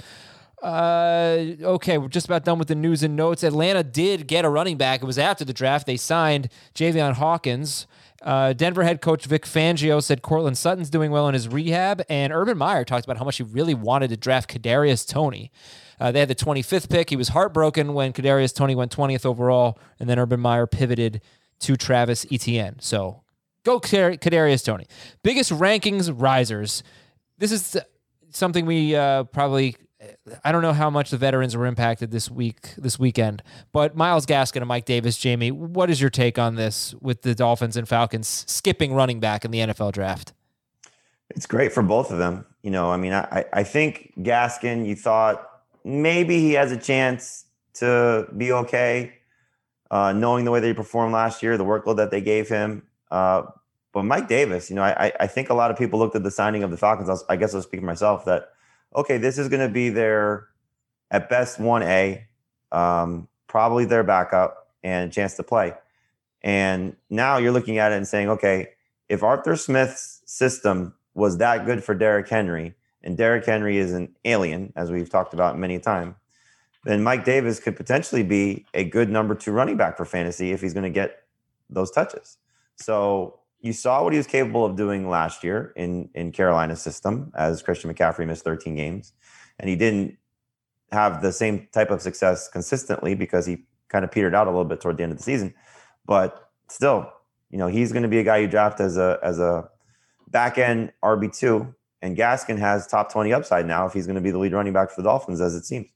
[0.62, 3.42] Uh, okay, we're just about done with the news and notes.
[3.42, 5.00] Atlanta did get a running back.
[5.00, 5.86] It was after the draft.
[5.86, 7.86] They signed Javian Hawkins.
[8.22, 12.32] Uh, Denver head coach Vic Fangio said Courtland Sutton's doing well in his rehab, and
[12.32, 15.50] Urban Meyer talked about how much he really wanted to draft Kadarius Toney.
[15.98, 17.10] Uh, they had the 25th pick.
[17.10, 21.22] He was heartbroken when Kadarius Toney went 20th overall, and then Urban Meyer pivoted
[21.60, 22.76] to Travis Etienne.
[22.80, 23.22] So
[23.64, 24.86] go Kadar- Kadarius Toney.
[25.22, 26.82] Biggest rankings risers.
[27.38, 27.76] This is
[28.30, 29.76] something we uh, probably.
[30.44, 33.42] I don't know how much the veterans were impacted this week, this weekend,
[33.72, 37.34] but Myles Gaskin and Mike Davis, Jamey, what is your take on this with the
[37.34, 40.32] Dolphins and Falcons skipping running back in the NFL draft?
[41.30, 42.44] It's great for both of them.
[42.62, 45.46] You know, I mean, I, I think Gaskin, you thought
[45.84, 49.14] maybe he has a chance to be okay,
[49.90, 52.82] uh, knowing the way that he performed last year, the workload that they gave him.
[53.10, 53.42] Uh,
[53.92, 56.30] but Mike Davis, you know, I, I think a lot of people looked at the
[56.30, 57.08] signing of the Falcons.
[57.08, 58.50] I, was, I guess I'll speak for myself that,
[58.94, 60.48] okay, this is going to be their,
[61.10, 62.24] at best, 1A,
[62.72, 65.74] um, probably their backup and chance to play.
[66.42, 68.68] And now you're looking at it and saying, okay,
[69.08, 74.14] if Arthur Smith's system was that good for Derrick Henry, and Derrick Henry is an
[74.24, 76.16] alien, as we've talked about many a time,
[76.84, 80.60] then Mike Davis could potentially be a good number two running back for fantasy if
[80.60, 81.24] he's going to get
[81.68, 82.38] those touches.
[82.76, 87.32] So you saw what he was capable of doing last year in in Carolina's system
[87.36, 89.12] as Christian McCaffrey missed 13 games,
[89.58, 90.16] and he didn't
[90.92, 94.64] have the same type of success consistently because he kind of petered out a little
[94.64, 95.54] bit toward the end of the season.
[96.06, 97.12] But still,
[97.50, 99.68] you know, he's going to be a guy you draft as a as a
[100.28, 104.22] back end RB two, and Gaskin has top 20 upside now if he's going to
[104.22, 105.88] be the lead running back for the Dolphins, as it seems.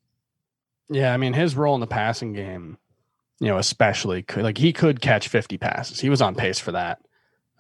[0.91, 2.77] Yeah, I mean his role in the passing game,
[3.41, 5.99] you know, especially could like he could catch 50 passes.
[5.99, 7.01] He was on pace for that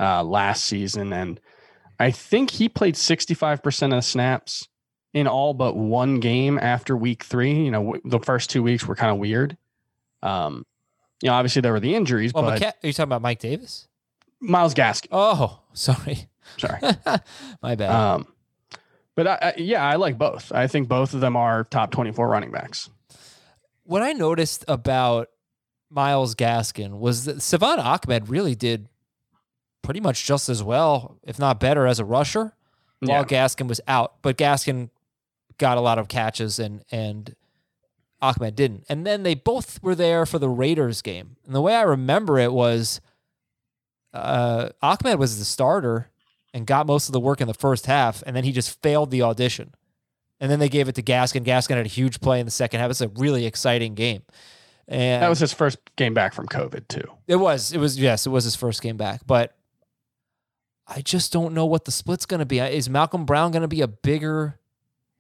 [0.01, 1.41] uh last season and
[2.01, 4.69] I think he played 65% of the snaps
[5.13, 7.53] in all but one game after week 3.
[7.67, 9.57] You know, w- the first 2 weeks were kind of weird.
[10.23, 10.67] Um
[11.23, 13.87] you know, obviously there were the injuries, Well, but are you talking about Mike Davis?
[14.41, 16.29] Myles Gaskin, Oh, sorry.
[16.57, 16.81] sorry.
[17.63, 17.91] My bad.
[17.91, 18.27] Um
[19.17, 20.51] but I, I, yeah, I like both.
[20.51, 22.91] I think both of them are top 24 running backs.
[23.85, 25.29] what I noticed about
[25.89, 28.89] Myles Gaskin was that Salvon Ahmed really did
[29.85, 32.55] pretty much just as well, if not better, as a rusher,
[33.01, 33.25] while Yeah.
[33.47, 34.15] Gaskin was out.
[34.23, 34.91] But Gaskin
[35.59, 37.37] got a lot of catches and and
[38.21, 38.85] Ahmed didn't.
[38.89, 41.37] And then they both were there for the Raiders game.
[41.45, 43.01] And the way I remember it was
[44.13, 46.11] uh, Ahmed was the starter
[46.53, 49.11] and got most of the work in the first half, and then he just failed
[49.11, 49.75] the audition.
[50.41, 51.45] And then they gave it to Gaskin.
[51.45, 52.91] Gaskin had a huge play in the second half.
[52.91, 54.23] It's a really exciting game.
[54.87, 57.11] And That was his first game back from COVID too.
[57.27, 57.73] it was.
[57.73, 59.23] It was yes, it was his first game back.
[59.27, 59.55] But
[60.87, 62.59] I just don't know what the split's gonna be.
[62.59, 64.59] Is Malcolm Brown gonna be a bigger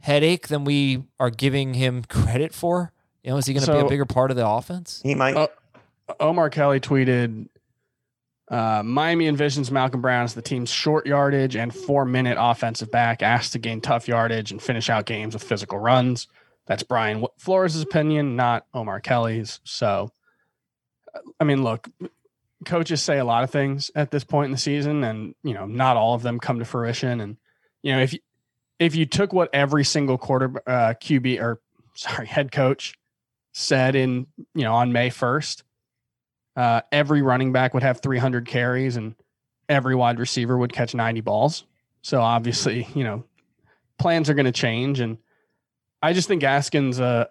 [0.00, 2.92] headache than we are giving him credit for?
[3.22, 5.00] You know, is he gonna be a bigger part of the offense?
[5.03, 5.37] He might.
[5.37, 5.48] Oh.
[6.20, 7.48] Omar Kelly tweeted
[8.50, 13.22] uh, Miami envisions Malcolm Brown as the team's short yardage and four minute offensive back,
[13.22, 16.29] asked to gain tough yardage and finish out games with physical runs.
[16.66, 19.61] That's Brian Flores' opinion, not Omar Kelly's.
[19.64, 20.12] So,
[21.40, 21.88] I mean, look,
[22.64, 25.66] coaches say a lot of things at this point in the season, and you know,
[25.66, 27.20] not all of them come to fruition.
[27.20, 27.37] And
[27.83, 28.18] you know, if you,
[28.79, 31.61] if you took what every single quarter uh, QB or
[31.94, 32.94] sorry head coach
[33.53, 35.64] said in you know on May first,
[36.57, 39.14] uh, every running back would have 300 carries and
[39.68, 41.64] every wide receiver would catch 90 balls.
[42.03, 43.24] So obviously, you know,
[43.98, 45.18] plans are going to change, and
[46.03, 47.29] I just think Gaskin's a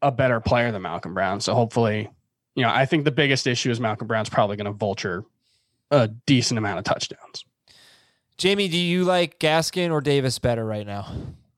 [0.00, 1.40] a better player than Malcolm Brown.
[1.40, 2.10] So hopefully,
[2.54, 5.24] you know, I think the biggest issue is Malcolm Brown's probably going to vulture
[5.90, 7.44] a decent amount of touchdowns.
[8.38, 11.06] Jamey, do you like Gaskin or Davis better right now?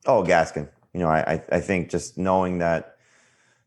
[0.05, 0.69] Oh, Gaskin.
[0.93, 2.95] You know, I, I I think just knowing that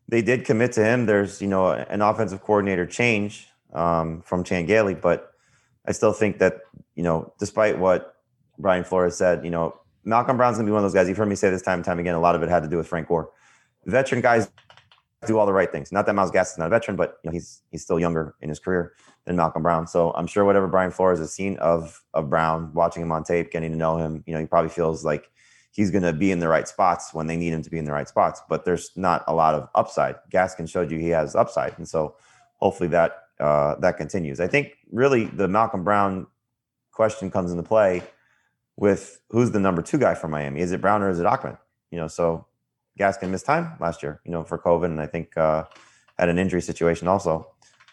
[0.07, 1.05] they did commit to him.
[1.05, 5.31] There's you know an offensive coordinator change um, from Chan Gailey, but
[5.85, 6.61] I still think that
[6.95, 8.15] you know, despite what
[8.57, 11.07] Brian Flores said, you know, Malcolm Brown's gonna be one of those guys.
[11.07, 12.15] You've heard me say this time and time again.
[12.15, 13.29] A lot of it had to do with Frank Gore.
[13.85, 14.49] Veteran guys
[15.27, 15.91] do all the right things.
[15.91, 18.35] Not that Miles Myles is not a veteran, but you know, he's he's still younger
[18.41, 18.93] in his career
[19.25, 19.87] than Malcolm Brown.
[19.87, 23.51] So I'm sure whatever Brian Flores has seen of of Brown, watching him on tape,
[23.51, 25.29] getting to know him, you know, he probably feels like
[25.71, 27.85] he's going to be in the right spots when they need him to be in
[27.85, 28.41] the right spots.
[28.49, 30.15] But there's not a lot of upside.
[30.31, 32.15] Gaskin showed you he has upside, and so
[32.55, 34.39] hopefully that uh, that continues.
[34.39, 36.27] I think really the Malcolm Brown
[36.91, 38.03] question comes into play
[38.77, 40.61] with who's the number two guy for Miami.
[40.61, 41.57] Is it Brown or is it Ahmed?
[41.91, 42.45] You know, so
[42.99, 45.65] Gaskin missed time last year, you know, for COVID, and I think uh,
[46.17, 47.47] had an injury situation also.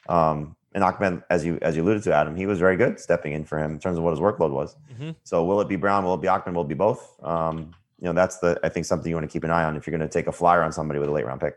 [0.09, 3.33] Um, and Ahmed, as you as you alluded to, Adam, he was very good stepping
[3.33, 4.77] in for him in terms of what his workload was.
[4.93, 5.11] Mm-hmm.
[5.25, 6.05] So will it be Brown?
[6.05, 6.55] Will it be Ahmed?
[6.55, 7.19] Will it be both?
[7.23, 9.77] Um, you know, that's the I think something you want to keep an eye on
[9.77, 11.57] if you're going to take a flyer on somebody with a late round pick.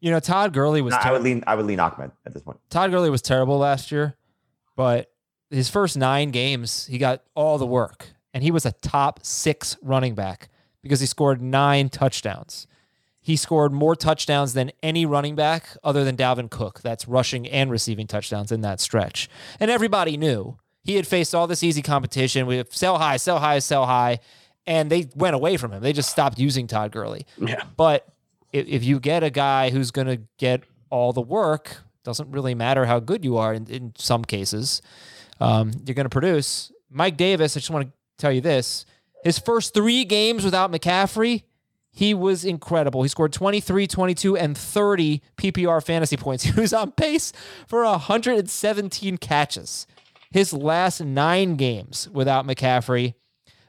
[0.00, 0.92] You know, Todd Gurley was.
[0.92, 1.42] No, ter- I would lean.
[1.46, 2.58] I would lean Ahmed at this point.
[2.68, 4.16] Todd Gurley was terrible last year,
[4.76, 5.10] but
[5.50, 9.76] his first nine games, he got all the work, and he was a top six
[9.80, 10.50] running back
[10.88, 12.66] because he scored nine touchdowns.
[13.20, 16.80] He scored more touchdowns than any running back other than Dalvin Cook.
[16.80, 19.28] That's rushing and receiving touchdowns in that stretch.
[19.60, 22.46] And everybody knew he had faced all this easy competition.
[22.46, 24.20] We have sell high, sell high, sell high.
[24.66, 25.82] And they went away from him.
[25.82, 27.26] They just stopped using Todd Gurley.
[27.38, 27.64] Yeah.
[27.76, 28.06] But
[28.52, 32.54] if, if you get a guy who's going to get all the work, doesn't really
[32.54, 34.80] matter how good you are in, in some cases,
[35.40, 36.72] um, you're going to produce.
[36.90, 38.86] Mike Davis, I just want to tell you this
[39.24, 41.42] his first three games without McCaffrey,
[41.90, 43.02] he was incredible.
[43.02, 46.44] He scored 23, 22, and 30 PPR fantasy points.
[46.48, 47.32] He was on pace
[47.66, 49.86] for 117 catches.
[50.30, 53.14] His last nine games without McCaffrey,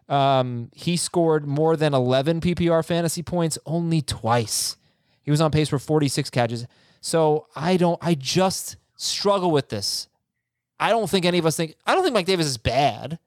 [0.09, 4.75] um, he scored more than 11 PPR fantasy points only twice.
[5.23, 6.67] He was on pace for 46 catches.
[7.01, 10.07] So I don't, I just struggle with this.
[10.79, 13.19] I don't think any of us think, I don't think Mike Davis is bad,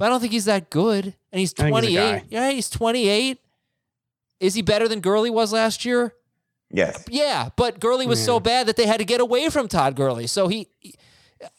[0.00, 1.14] but I don't think he's that good.
[1.30, 2.22] And he's 28.
[2.22, 3.38] He's yeah, he's 28.
[4.40, 6.14] Is he better than Gurley was last year?
[6.70, 7.04] Yes.
[7.10, 8.24] Yeah, but Gurley was yeah.
[8.24, 10.26] so bad that they had to get away from Todd Gurley.
[10.26, 10.68] So he,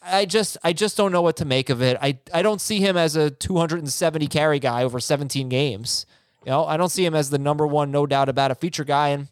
[0.01, 1.99] I just, I just don't know what to make of it.
[2.01, 6.07] I, I don't see him as a 270 carry guy over 17 games.
[6.43, 8.83] You know, I don't see him as the number one, no doubt about a feature
[8.83, 9.09] guy.
[9.09, 9.27] And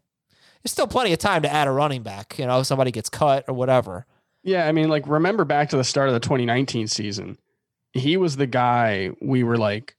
[0.62, 2.38] there's still plenty of time to add a running back.
[2.38, 4.06] You know, somebody gets cut or whatever.
[4.44, 7.40] Yeah, I mean, like remember back to the start of the 2019 season,
[7.94, 9.96] he was the guy we were like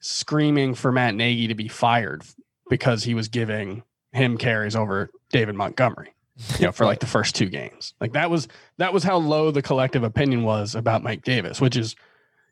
[0.00, 2.22] screaming for Matt Nagy to be fired
[2.68, 6.14] because he was giving him carries over David Montgomery,
[6.58, 7.94] you know, for like the first two games.
[8.00, 8.48] Like that was
[8.78, 11.96] that was how low the collective opinion was about Mike Davis, which is,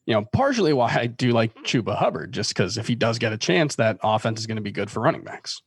[0.06, 3.32] you know, partially why I do like Chuba Hubbard, just because if he does get
[3.32, 5.62] a chance, that offense is going to be good for running backs.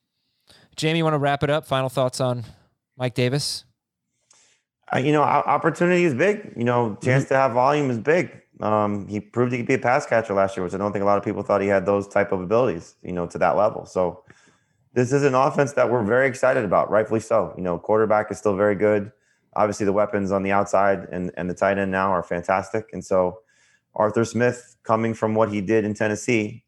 [0.77, 1.65] Jamey, you want to wrap it up?
[1.65, 2.45] Final thoughts on
[2.97, 3.65] Mike Davis?
[4.93, 6.53] Uh, you know, opportunity is big.
[6.55, 7.33] You know, chance mm-hmm.
[7.33, 8.40] to have volume is big.
[8.61, 11.03] Um, he proved he could be a pass catcher last year, which I don't think
[11.03, 12.95] a lot of people thought he had those type of abilities.
[13.03, 13.85] You know, to that level.
[13.85, 14.23] So
[14.93, 17.53] this is an offense that we're very excited about, rightfully so.
[17.57, 19.11] You know, quarterback is still very good.
[19.55, 22.89] Obviously, the weapons on the outside and, and the tight end now are fantastic.
[22.93, 23.39] And so,
[23.95, 26.63] Arthur Smith coming from what he did in Tennessee,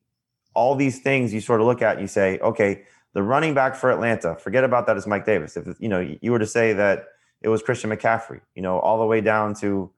[0.54, 3.76] all these things you sort of look at and you say, okay, the running back
[3.76, 5.56] for Atlanta, forget about that as Mike Davis.
[5.56, 7.06] If you know you were to say that
[7.42, 9.92] it was Christian McCaffrey, you know, all the way down to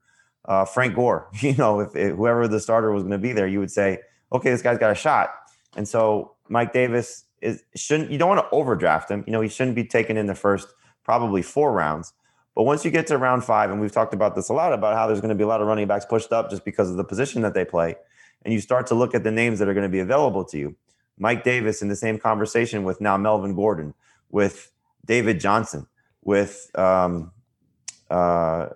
[0.48, 3.48] uh, Frank Gore, you know, if, if whoever the starter was going to be there,
[3.48, 4.00] you would say,
[4.32, 5.34] okay, this guy's got a shot.
[5.76, 9.24] And so Mike Davis is shouldn't you don't want to overdraft him.
[9.28, 10.68] You know, he shouldn't be taken in the first
[11.04, 12.14] probably four rounds.
[12.56, 14.96] But once you get to round five, and we've talked about this a lot about
[14.96, 16.96] how there's going to be a lot of running backs pushed up just because of
[16.96, 17.96] the position that they play,
[18.44, 20.58] and you start to look at the names that are going to be available to
[20.58, 20.76] you.
[21.18, 23.94] Mike Davis in the same conversation with now Melvin Gordon,
[24.30, 24.72] with
[25.06, 25.88] David Johnson,
[26.24, 27.32] with um,
[28.10, 28.68] uh,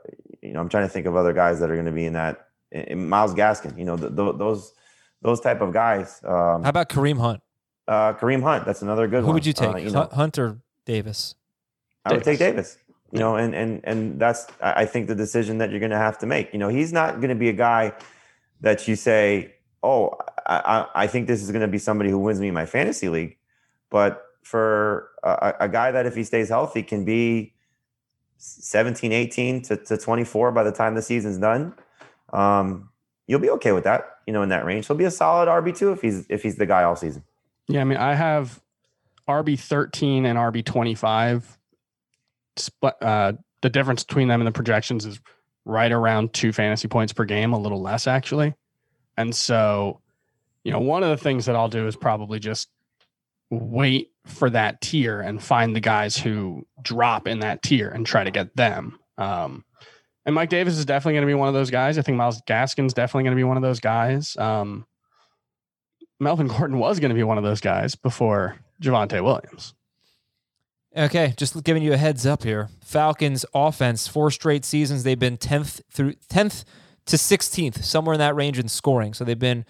[0.42, 2.14] you know, I'm trying to think of other guys that are going to be in
[2.14, 2.48] that.
[2.72, 4.74] In Myles Gaskin, you know, the, the, those
[5.22, 6.22] those type of guys.
[6.24, 7.42] Um, How about Kareem Hunt?
[7.88, 9.28] Uh, Kareem Hunt, that's another good Who one.
[9.28, 11.34] Who would you take, uh, you know, Hunt or Davis?
[12.06, 12.78] I would take Davis.
[13.12, 16.20] You know, and and and that's I think the decision that you're going to have
[16.20, 16.54] to make.
[16.54, 17.94] You know, he's not going to be a guy
[18.62, 20.12] that you say, "Oh,
[20.46, 23.38] I, I think this is going to be somebody who wins me my fantasy league,"
[23.90, 27.54] but for a, a, guy that if he stays healthy can be
[28.40, 31.74] 17 18 to, to 24 by the time the season's done
[32.34, 32.90] um,
[33.28, 35.94] you'll be okay with that you know in that range he'll be a solid rb2
[35.94, 37.24] if he's if he's the guy all season
[37.70, 38.60] yeah, I mean, I have
[39.28, 41.58] RB thirteen and RB twenty five.
[42.82, 45.22] Uh, the difference between them and the projections is
[45.66, 48.56] right around two fantasy points per game, a little less actually.
[49.16, 50.02] And so,
[50.64, 52.70] you know, one of the things that I'll do is probably just
[53.50, 58.24] wait for that tier and find the guys who drop in that tier and try
[58.24, 59.00] to get them.
[59.18, 59.66] Um,
[60.26, 61.98] and Mike Davis is definitely going to be one of those guys.
[61.98, 64.38] I think Myles Gaskin's definitely going to be one of those guys.
[64.38, 64.86] Um,
[66.20, 69.74] Melvin Gordon was going to be one of those guys before Javonte Williams.
[70.96, 72.70] Okay, just giving you a heads up here.
[72.84, 76.64] Falcons offense, four straight seasons, they've been 10th through 10th
[77.06, 79.14] to 16th, somewhere in that range in scoring.
[79.14, 79.66] So they've been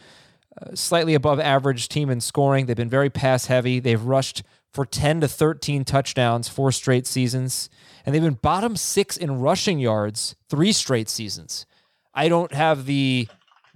[0.73, 2.65] slightly above average team in scoring.
[2.65, 3.79] They've been very pass heavy.
[3.79, 7.69] They've rushed for 10 to 13 touchdowns four straight seasons,
[8.05, 11.65] and they've been bottom 6 in rushing yards three straight seasons.
[12.13, 13.27] I don't have the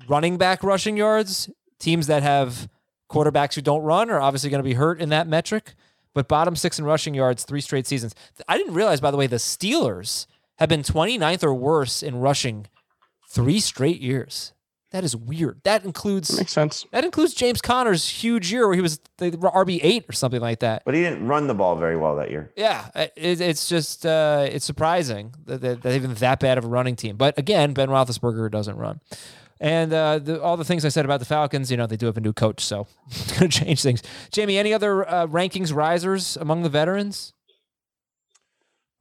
[0.08, 1.50] running back rushing yards.
[1.80, 2.70] Teams that have
[3.10, 5.74] quarterbacks who don't run are obviously going to be hurt in that metric
[6.14, 8.16] but bottom six in rushing yards three straight seasons.
[8.48, 10.28] I didn't realize, by the way, the Steelers
[10.58, 12.68] have been 29th or worse in rushing
[13.30, 14.54] three straight years.
[14.94, 15.60] That is weird.
[15.64, 16.86] That includes That makes sense.
[16.92, 20.60] that includes James Conner's huge year where he was the RB eight or something like
[20.60, 20.84] that.
[20.86, 22.52] But he didn't run the ball very well that year.
[22.56, 26.68] Yeah, it, it's just uh, it's surprising that, that, that even that bad of a
[26.68, 27.18] running team.
[27.18, 29.02] But again, Ben Roethlisberger doesn't run.
[29.60, 32.06] And uh, the, all the things I said about the Falcons, you know, they do
[32.06, 34.04] have a new coach, so it's going to change things.
[34.32, 37.34] Jamey, any other uh, rankings risers among the veterans?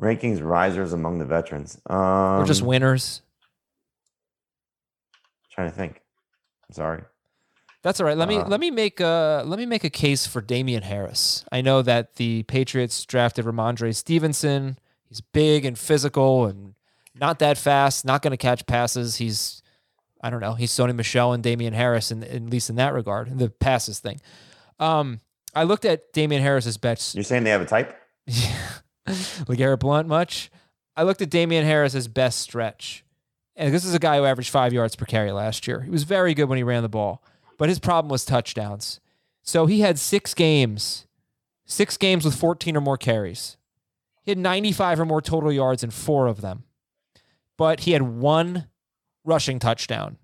[0.01, 1.79] Rankings risers among the veterans.
[1.89, 3.23] Um, or just winners?
[5.53, 6.01] Trying to think.
[6.69, 7.03] I'm sorry.
[7.83, 8.17] That's all right.
[8.17, 11.45] Let me Uh, let me make a let me make a case for Damien Harris.
[11.51, 14.79] I know that the Patriots drafted Rhamondre Stevenson.
[15.09, 16.75] He's big and physical and
[17.15, 18.05] not that fast.
[18.05, 19.17] Not going to catch passes.
[19.17, 19.63] He's
[20.23, 20.55] I don't know.
[20.55, 24.21] He's Sony Michel and Damien Harris, in, at least in that regard, the passes thing.
[24.79, 25.21] Um,
[25.53, 27.17] I looked at Damien Harris's best.
[27.17, 27.99] You're saying they have a type?
[28.27, 28.57] Yeah.
[29.09, 30.49] LeGarrette Blount much.
[30.97, 33.05] I looked at Damien Harris's best stretch.
[33.57, 35.81] And this is a guy who averaged five yards per carry last year.
[35.81, 37.23] He was very good when he ran the ball,
[37.59, 39.01] but his problem was touchdowns.
[39.43, 41.07] So he had six games,
[41.67, 43.57] six games with 14 or more carries.
[44.23, 46.65] He had 95 or more total yards in four of them,
[47.59, 48.69] but he had one
[49.25, 50.17] rushing touchdown.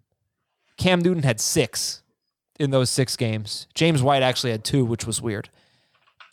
[0.76, 2.02] Cam Newton had six
[2.58, 3.66] in those six games.
[3.74, 5.50] James White actually had two, which was weird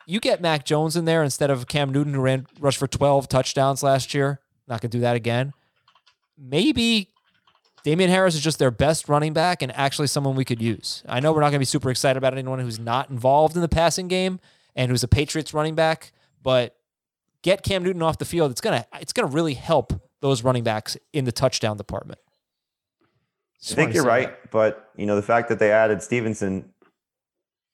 [0.05, 3.27] you get Mac Jones in there instead of Cam Newton, who ran rushed for 12
[3.27, 4.39] touchdowns last year.
[4.67, 5.53] Not gonna do that again.
[6.37, 7.09] Maybe
[7.83, 11.03] Damien Harris is just their best running back and actually someone we could use.
[11.07, 13.69] I know we're not gonna be super excited about anyone who's not involved in the
[13.69, 14.39] passing game
[14.75, 16.11] and who's a Patriots running back,
[16.41, 16.75] but
[17.41, 18.51] get Cam Newton off the field.
[18.51, 22.19] It's gonna it's gonna really help those running backs in the touchdown department.
[23.71, 26.73] I think you're right, but you know the fact that they added Stevenson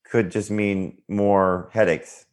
[0.05, 2.25] could just mean more headaches.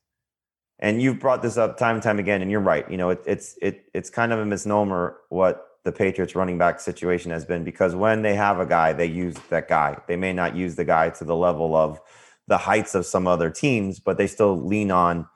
[0.81, 2.89] And you've brought this up time and time again, and you're right.
[2.91, 6.80] You know, it, it's it it's kind of a misnomer what the Patriots running back
[6.80, 9.97] situation has been because when they have a guy, they use that guy.
[10.07, 11.99] They may not use the guy to the level of
[12.47, 15.26] the heights of some other teams, but they still lean on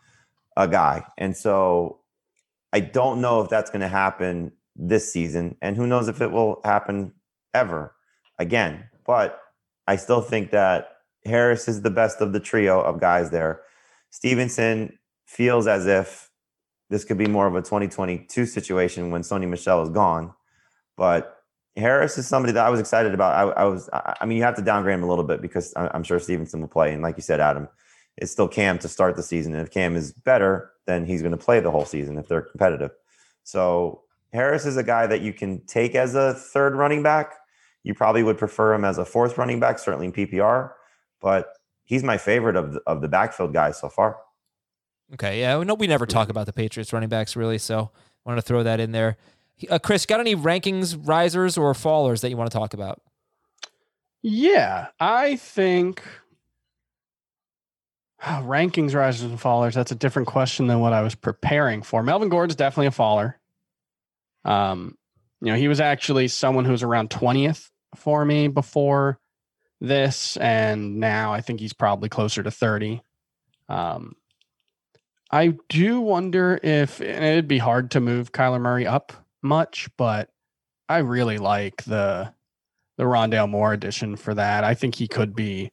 [0.55, 1.07] a guy.
[1.17, 2.01] And so
[2.71, 6.31] I don't know if that's going to happen this season, and who knows if it
[6.31, 7.13] will happen
[7.55, 7.95] ever
[8.39, 8.91] again.
[9.07, 9.41] But
[9.87, 13.63] I still think that Harris is the best of the trio of guys there.
[14.11, 16.29] Stevenson feels as if
[16.91, 20.35] this could be more of a 2022 situation when Sony Michel is gone.
[20.97, 21.37] But
[21.77, 23.35] Harris is somebody that I was excited about.
[23.35, 26.03] I, I was, I, mean, you have to downgrade him a little bit because I'm
[26.03, 26.93] sure Stevenson will play.
[26.93, 27.69] And like you said, Adam,
[28.17, 29.55] it's still Cam to start the season.
[29.55, 32.43] And if Cam is better, then he's going to play the whole season if they're
[32.43, 32.91] competitive.
[33.45, 37.35] So Harris is a guy that you can take as a third running back.
[37.85, 40.73] You probably would prefer him as a fourth running back, certainly in PPR,
[41.21, 41.53] but
[41.85, 44.19] he's my favorite of the, of the backfield guys so far.
[45.15, 48.43] Okay, yeah, know we never talk about the Patriots running backs really, so I wanted
[48.43, 49.19] to throw that in there.
[49.71, 53.01] Uh, Chris, got any rankings risers or fallers that you want to talk about?
[54.23, 56.03] Yeah, I think
[58.23, 59.75] rankings risers and fallers.
[59.75, 62.03] That's a different question than what I was preparing for.
[62.03, 63.39] Melvin Gordon's definitely a faller.
[64.45, 64.97] Um,
[65.41, 69.19] you know, he was actually someone who was around twentieth for me before
[69.81, 73.03] this, and now I think he's probably closer to thirty.
[73.69, 74.15] Um,
[75.31, 79.13] I do wonder if and it'd be hard to move Kyler Murray up
[79.43, 80.31] much, but
[80.89, 82.33] I really like the
[82.99, 84.65] the Rondale Moore edition for that.
[84.65, 85.73] I think he could be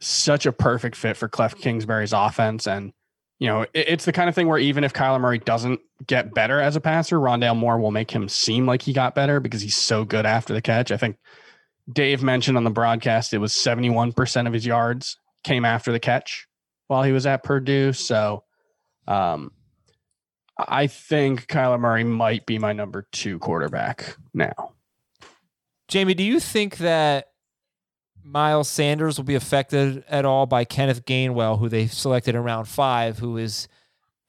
[0.00, 2.66] such a perfect fit for Kliff Kingsbury's offense.
[2.66, 2.92] And,
[3.38, 6.34] you know, it, it's the kind of thing where even if Kyler Murray doesn't get
[6.34, 9.60] better as a passer, Rondale Moore will make him seem like he got better because
[9.60, 10.90] he's so good after the catch.
[10.90, 11.16] I think
[11.92, 16.46] Dave mentioned on the broadcast it was 71% of his yards came after the catch
[16.86, 17.92] while he was at Purdue.
[17.92, 18.44] So
[19.06, 19.52] um,
[20.68, 24.72] I think Kyler Murray might be my number two quarterback now.
[25.90, 27.28] Jamey, do you think that
[28.22, 32.68] Miles Sanders will be affected at all by Kenneth Gainwell, who they selected in round
[32.68, 33.66] five, who is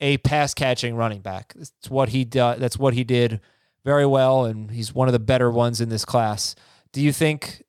[0.00, 1.54] a pass catching running back?
[1.54, 3.40] That's what he do, That's what he did
[3.84, 6.54] very well, and he's one of the better ones in this class.
[6.92, 7.64] Do you think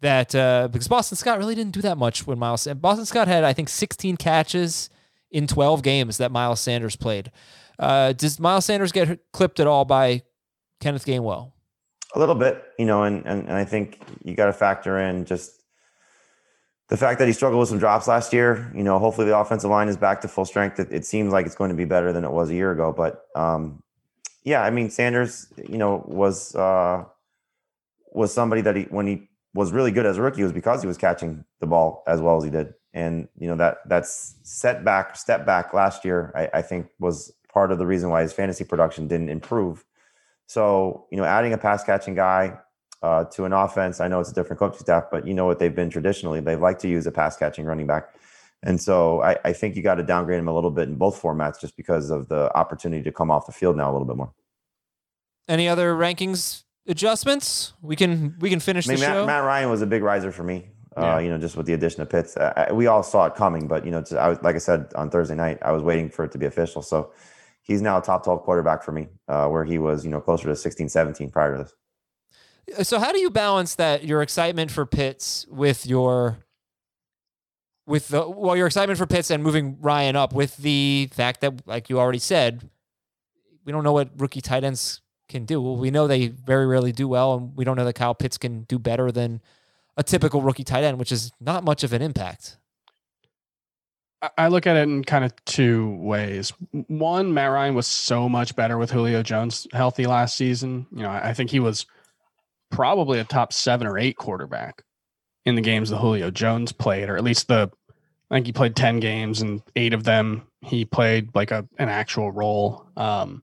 [0.00, 3.28] that uh, because Boston Scott really didn't do that much when Miles and Boston Scott
[3.28, 4.90] had I think 16 catches
[5.30, 7.30] in 12 games that Miles Sanders played.
[7.78, 10.22] Uh, does Miles Sanders get clipped at all by
[10.80, 11.52] Kenneth Gainwell?
[12.14, 15.24] A little bit, you know, and and, and I think you got to factor in
[15.24, 15.52] just
[16.88, 18.72] the fact that he struggled with some drops last year.
[18.74, 20.80] You know, hopefully the offensive line is back to full strength.
[20.80, 22.94] It, it seems like it's going to be better than it was a year ago,
[22.96, 23.82] but um,
[24.42, 27.04] yeah, I mean Sanders, you know, was uh,
[28.12, 30.86] was somebody that he when he was really good as a rookie was because he
[30.86, 35.16] was catching the ball as well as he did, and you know that that's setback
[35.16, 36.32] step back last year.
[36.34, 39.84] I, I think was part of the reason why his fantasy production didn't improve.
[40.46, 42.56] So you know, adding a pass catching guy
[43.02, 45.58] uh, to an offense, I know it's a different coaching staff, but you know what
[45.58, 46.38] they've been traditionally.
[46.40, 48.14] They've liked to use a pass catching running back.
[48.62, 51.20] And so I, I think you got to downgrade him a little bit in both
[51.20, 54.16] formats just because of the opportunity to come off the field now a little bit
[54.16, 54.32] more.
[55.48, 57.72] Any other rankings adjustments?
[57.82, 59.26] We can we can finish I mean, the Matt, show.
[59.26, 60.68] Matt Ryan was a big riser for me.
[60.96, 63.34] Uh, you know, just with the addition of Pitts, uh, I, we all saw it
[63.34, 63.68] coming.
[63.68, 66.08] But you know, to, I was like I said on Thursday night, I was waiting
[66.08, 66.82] for it to be official.
[66.82, 67.12] So
[67.68, 70.48] he's now a top 12 quarterback for me, uh, where he was, you know, closer
[70.48, 72.88] to 16, 17 prior to this.
[72.88, 76.38] So how do you balance that your excitement for Pitts with your
[77.86, 81.66] with the well your excitement for Pitts and moving Ryan up with the fact that
[81.66, 82.68] like you already said
[83.64, 85.00] we don't know what rookie tight ends
[85.30, 85.62] can do.
[85.62, 88.36] Well, we know they very rarely do well and we don't know that Kyle Pitts
[88.36, 89.40] can do better than
[89.96, 92.58] a typical rookie tight end, which is not much of an impact.
[94.36, 96.52] I- look at it in kind of two ways.
[96.72, 100.86] One, Matt Ryan was so much better with Julio Jones healthy last season.
[100.90, 101.86] You know, I think he was
[102.70, 104.82] probably a top seven or eight quarterback
[105.44, 107.70] in the games that Julio Jones played, or at least the
[108.30, 111.88] I think he played 10 games and eight of them he played like a an
[111.88, 112.86] actual role.
[112.96, 113.42] Um,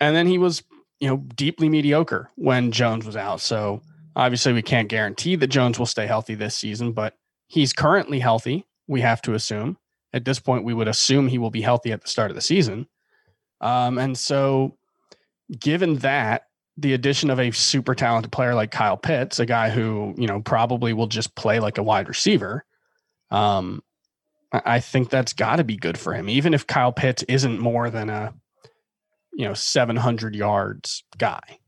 [0.00, 0.62] and then he was,
[1.00, 3.40] you know, deeply mediocre when Jones was out.
[3.40, 3.82] So
[4.16, 7.14] obviously we can't guarantee that Jones will stay healthy this season, but
[7.46, 8.64] he's currently healthy.
[8.88, 9.76] We have to assume
[10.12, 12.40] at this point, we would assume he will be healthy at the start of the
[12.40, 12.86] season.
[13.60, 14.76] Um, and so
[15.58, 16.42] given that,
[16.76, 20.40] the addition of a super talented player like Kyle Pitts, a guy who, you know,
[20.40, 22.64] probably will just play like a wide receiver,
[23.30, 23.82] um,
[24.52, 27.90] I think that's got to be good for him, even if Kyle Pitts isn't more
[27.90, 28.32] than a,
[29.34, 31.58] you know, 700 yards guy,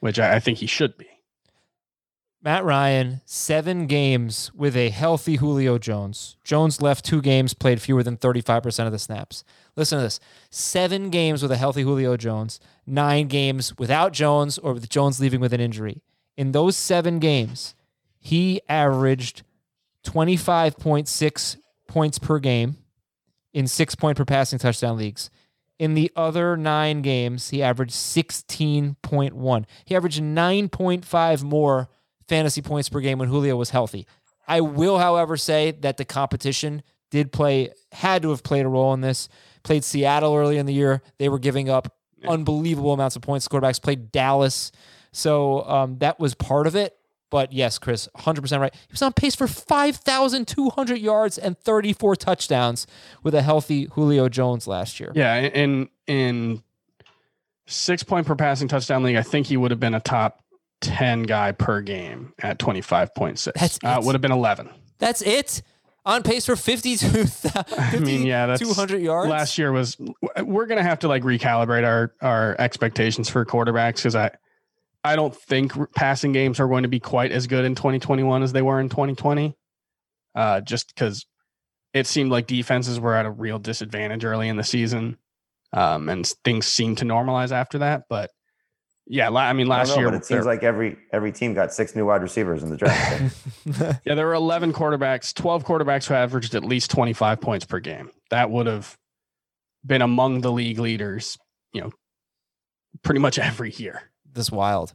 [0.00, 1.08] which I, I think he should be.
[2.44, 6.36] Matt Ryan, seven games with a healthy Julio Jones.
[6.42, 9.44] Jones left two games, played fewer than 35% of the snaps.
[9.76, 10.18] Listen to this
[10.50, 15.38] seven games with a healthy Julio Jones, nine games without Jones or with Jones leaving
[15.38, 16.02] with an injury.
[16.36, 17.76] In those seven games,
[18.18, 19.44] he averaged
[20.04, 22.76] 25.6 points per game
[23.52, 25.30] in six point per passing touchdown leagues.
[25.78, 29.64] In the other nine games, he averaged 16.1.
[29.84, 31.88] He averaged 9.5 more
[32.32, 34.06] fantasy points per game when Julio was healthy.
[34.48, 38.94] I will, however, say that the competition did play, had to have played a role
[38.94, 39.28] in this.
[39.64, 41.02] Played Seattle early in the year.
[41.18, 41.94] They were giving up
[42.26, 43.46] unbelievable amounts of points.
[43.46, 44.72] Quarterbacks played Dallas.
[45.12, 46.96] So um, that was part of it.
[47.30, 48.74] But yes, Chris, 100% right.
[48.74, 52.86] He was on pace for 5,200 yards and 34 touchdowns
[53.22, 55.12] with a healthy Julio Jones last year.
[55.14, 56.62] Yeah, in in
[57.66, 60.41] six point per passing touchdown league, I think he would have been a top
[60.82, 63.58] ten guy per game at twenty five point six.
[63.58, 64.68] That's uh, would have been eleven.
[64.98, 65.62] That's it.
[66.04, 67.06] On pace for 52,
[67.78, 69.30] I mean, yeah, that's 200 yards.
[69.30, 69.96] Last year was.
[70.42, 74.32] We're gonna have to like recalibrate our our expectations for quarterbacks because I
[75.04, 78.52] I don't think passing games are going to be quite as good in 2021 as
[78.52, 79.56] they were in 2020.
[80.34, 81.26] Uh, just because
[81.92, 85.18] it seemed like defenses were at a real disadvantage early in the season,
[85.72, 88.04] um, and things seemed to normalize after that.
[88.08, 88.30] But
[89.06, 91.72] yeah, I mean, I last know, year but it seems like every every team got
[91.74, 93.36] six new wide receivers in the draft.
[94.04, 98.10] yeah, there were 11 quarterbacks, 12 quarterbacks who averaged at least 25 points per game.
[98.30, 98.96] That would have
[99.84, 101.36] been among the league leaders,
[101.72, 101.90] you know,
[103.02, 104.10] pretty much every year.
[104.32, 104.94] this wild.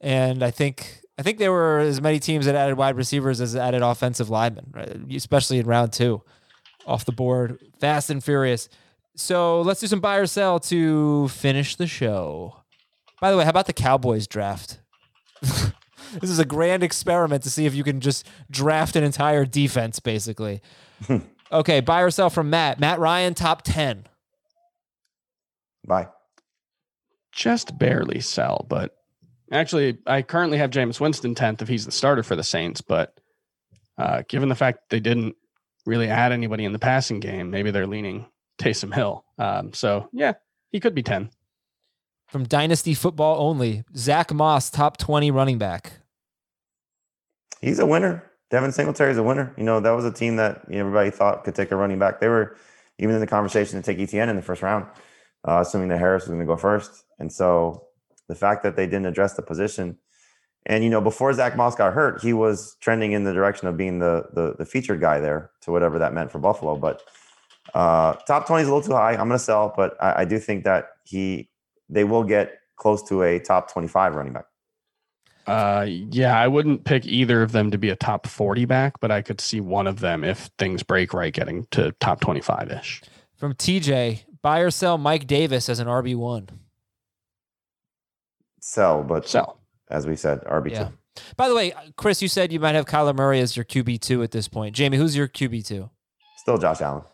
[0.00, 3.56] And I think I think there were as many teams that added wide receivers as
[3.56, 5.00] added offensive linemen, right?
[5.14, 6.22] especially in round two,
[6.86, 8.68] off the board, fast and furious.
[9.16, 12.57] So let's do some buy or sell to finish the show.
[13.20, 14.80] By the way, how about the Cowboys draft?
[15.42, 15.72] this
[16.22, 20.62] is a grand experiment to see if you can just draft an entire defense, basically.
[21.52, 22.78] okay, buy or sell from Matt.
[22.78, 24.06] Matt Ryan, top 10.
[25.86, 26.08] Buy.
[27.32, 28.96] Just barely sell, but
[29.52, 32.80] actually, I currently have Jameis Winston 10th if he's the starter for the Saints.
[32.80, 33.18] But
[33.96, 35.36] uh, given the fact they didn't
[35.86, 38.26] really add anybody in the passing game, maybe they're leaning
[38.60, 39.24] Taysom Hill.
[39.38, 40.34] Um, so yeah,
[40.70, 41.30] he could be 10.
[42.28, 45.92] From Dynasty Football only, Zach Moss, top 20 running back.
[47.62, 48.22] He's a winner.
[48.50, 49.54] Devin Singletary's a winner.
[49.56, 52.20] You know, that was a team that everybody thought could take a running back.
[52.20, 52.54] They were
[52.98, 54.84] even in the conversation to take Etienne in the first round,
[55.46, 57.04] uh, assuming that Harris was going to go first.
[57.18, 57.86] And so
[58.28, 59.96] the fact that they didn't address the position,
[60.66, 63.78] and you know, before Zach Moss got hurt, he was trending in the direction of
[63.78, 66.76] being the the, the featured guy there to whatever that meant for Buffalo.
[66.76, 67.00] But
[67.72, 69.12] uh, top twenty is a little too high.
[69.12, 71.48] I'm going to sell, but I, I do think that he
[71.88, 74.46] they will get close to a top twenty five running back.
[75.48, 79.10] Uh, yeah, I wouldn't pick either of them to be a top 40 back, but
[79.10, 83.00] I could see one of them if things break right getting to top 25 ish.
[83.34, 86.50] From TJ, buy or sell Mike Davis as an RB1.
[88.60, 89.58] Sell, but Sell.
[89.90, 90.70] as we said, RB2.
[90.70, 90.88] Yeah.
[91.38, 94.32] By the way, Chris, you said you might have Kyler Murray as your QB2 at
[94.32, 94.76] this point.
[94.76, 95.88] Jamey, who's your QB2?
[96.36, 97.04] Still Josh Allen.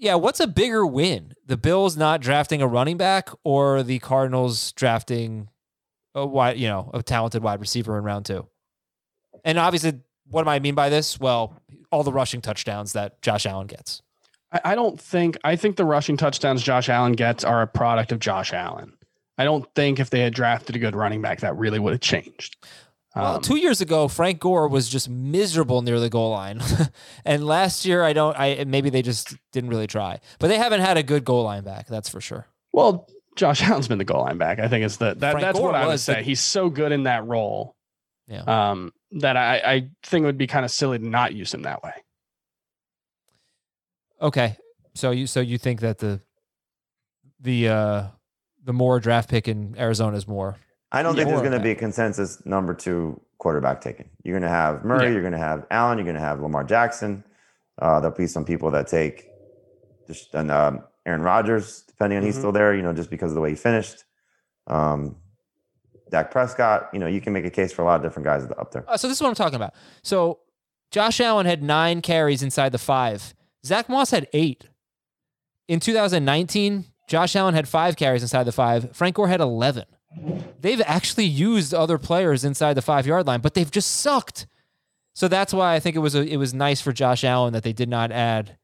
[0.00, 1.34] Yeah, what's a bigger win?
[1.44, 5.50] The Bills not drafting a running back or the Cardinals drafting
[6.14, 8.48] a wide, you know, a talented wide receiver in round 2?
[9.44, 11.20] And obviously, what do I mean by this?
[11.20, 11.54] Well,
[11.92, 14.00] all the rushing touchdowns that Josh Allen gets.
[14.50, 18.10] I, I don't think, I think the rushing touchdowns Josh Allen gets are a product
[18.10, 18.94] of Josh Allen.
[19.36, 22.00] I don't think if they had drafted a good running back, that really would have
[22.00, 22.56] changed.
[23.16, 26.60] Well, Um, two years ago, Frank Gore was just miserable near the goal line,
[27.24, 28.38] and last year, I don't.
[28.38, 31.64] I maybe they just didn't really try, but they haven't had a good goal line
[31.64, 31.88] back.
[31.88, 32.46] That's for sure.
[32.72, 34.60] well, Josh Allen's been the goal line back.
[34.60, 36.22] I think it's the that, Frank that's Gore what I would was the- say.
[36.22, 37.74] He's so good in that role
[38.28, 38.42] Yeah.
[38.70, 41.62] um, that I, I think it would be kind of silly to not use him
[41.62, 41.92] that way.
[44.22, 44.56] Okay,
[44.94, 46.20] so you so you think that the
[47.40, 48.02] the uh
[48.62, 50.58] the Moore draft pick in Arizona is more.
[50.92, 54.08] I don't think there's going to be a consensus number two quarterback taken.
[54.24, 55.12] You're going to have Murray, Yeah.
[55.12, 57.24] you're going to have Allen, you're going to have Lamar Jackson.
[57.80, 59.26] Uh, there'll be some people that take
[60.06, 62.38] just and um, Aaron Rodgers, depending on he's Mhm.
[62.40, 64.04] still there, you know, just because of the way he finished.
[64.66, 65.16] Um,
[66.10, 68.44] Dak Prescott, you know, you can make a case for a lot of different guys
[68.58, 68.84] up there.
[68.88, 69.74] Uh, so this is what I'm talking about.
[70.02, 70.40] So
[70.90, 73.32] Josh Allen had nine carries inside the five.
[73.64, 74.68] Zach Moss had eight.
[75.68, 78.94] In 2019, Josh Allen had five carries inside the five.
[78.94, 79.84] Frank Gore had 11.
[80.60, 84.46] They've actually used other players inside the five yard line, but they've just sucked.
[85.14, 87.62] So that's why I think it was a, it was nice for Josh Allen that
[87.62, 88.56] they did not add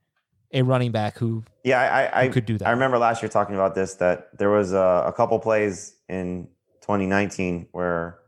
[0.53, 2.69] a running back who Yeah, I, I, could do that?
[2.69, 6.49] I remember last year talking about this that there was a, a couple plays in
[6.83, 8.19] 2019 where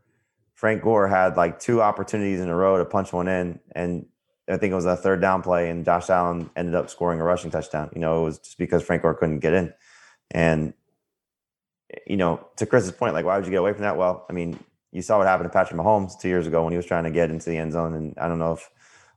[0.53, 4.05] Frank Gore had like two opportunities in a row to punch one in, and
[4.49, 7.23] I think it was a third down play, and Josh Allen ended up scoring a
[7.23, 7.89] rushing touchdown.
[7.93, 9.73] You know, it was just because Frank Gore couldn't get in,
[10.31, 10.73] and
[12.07, 13.97] you know, to Chris's point, like why would you get away from that?
[13.97, 14.59] Well, I mean,
[14.91, 17.11] you saw what happened to Patrick Mahomes two years ago when he was trying to
[17.11, 18.69] get into the end zone, and I don't know if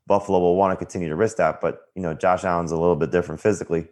[0.07, 2.97] Buffalo will want to continue to risk that, but you know, Josh Allen's a little
[2.97, 3.89] bit different physically.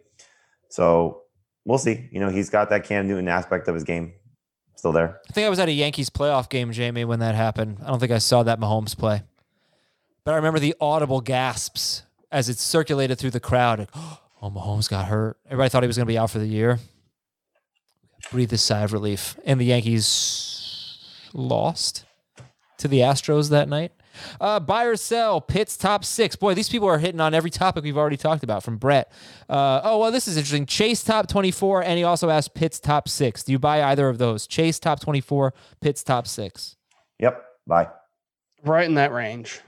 [0.69, 1.23] So
[1.65, 2.09] we'll see.
[2.11, 4.13] You know, he's got that Cam Newton aspect of his game
[4.75, 5.19] still there.
[5.29, 7.77] I think I was at a Yankees playoff game, Jamey, when that happened.
[7.83, 9.23] I don't think I saw that Mahomes play.
[10.23, 13.87] But I remember the audible gasps as it circulated through the crowd.
[14.43, 15.37] Oh, Mahomes got hurt.
[15.45, 16.79] Everybody thought he was going to be out for the year.
[18.29, 19.37] Breathe a sigh of relief.
[19.45, 20.97] And the Yankees
[21.33, 22.05] lost
[22.77, 23.91] to the Astros that night.
[24.39, 26.35] Uh, buy or sell, Pitts top six.
[26.35, 29.11] Boy, these people are hitting on every topic we've already talked about from Brett.
[29.49, 30.65] Uh, oh, well, this is interesting.
[30.65, 33.43] Chase top 24, and he also asked Pitts top six.
[33.43, 34.47] Do you buy either of those?
[34.47, 36.75] Chase top 24, Pitts top six.
[37.19, 37.43] Yep.
[37.65, 37.87] buy.
[38.63, 39.61] Right in that range.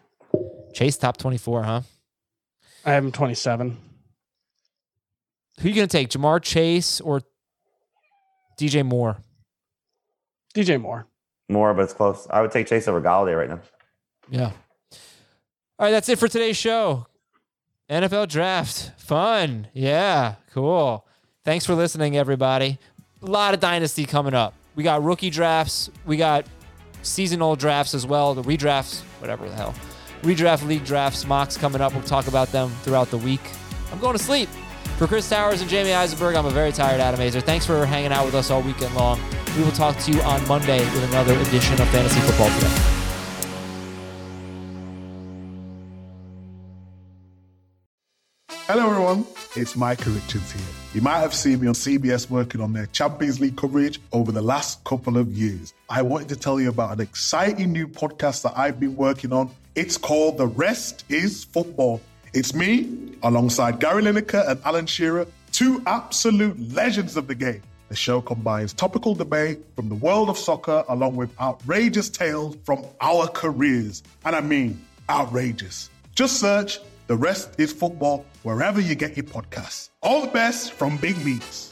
[0.73, 1.81] Chase top 24, huh?
[2.85, 3.77] I have him 27.
[5.61, 7.21] Who you going to take, Ja'Marr Chase or
[8.57, 9.17] DJ Moore?
[10.55, 11.07] DJ Moore.
[11.49, 12.27] More, but it's close.
[12.29, 13.59] I would take Chase over Golladay right now.
[14.29, 14.51] Yeah.
[15.79, 17.07] All right, that's it for today's show.
[17.89, 18.91] NFL draft.
[18.97, 19.67] Fun.
[19.73, 21.05] Yeah, cool.
[21.43, 22.79] Thanks for listening, everybody.
[23.21, 24.53] A lot of dynasty coming up.
[24.75, 26.45] We got rookie drafts, we got
[27.03, 29.75] seasonal drafts as well, the redrafts, whatever the hell.
[30.21, 31.93] Redraft league drafts, mocks coming up.
[31.93, 33.41] We'll talk about them throughout the week.
[33.91, 34.49] I'm going to sleep.
[34.97, 37.41] For Chris Towers and Jamey Eisenberg, I'm a very tired Adam Aizer.
[37.41, 39.19] Thanks for hanging out with us all weekend long.
[39.57, 42.99] We will talk to you on Monday with another edition of Fantasy Football Today.
[48.67, 49.25] Hello, everyone.
[49.55, 50.61] It's Micah Richards here.
[50.93, 54.41] You might have seen me on CBS working on their Champions League coverage over the
[54.41, 55.73] last couple of years.
[55.89, 59.51] I wanted to tell you about an exciting new podcast that I've been working on.
[59.75, 62.01] It's called The Rest is Football.
[62.33, 62.89] It's me,
[63.21, 67.61] alongside Gary Lineker and Alan Shearer, two absolute legends of the game.
[67.89, 72.83] The show combines topical debate from the world of soccer along with outrageous tales from
[73.01, 74.01] our careers.
[74.25, 75.91] And I mean, outrageous.
[76.15, 79.89] Just search The Rest is Football wherever you get your podcasts.
[80.01, 81.69] All the best from Big Meats.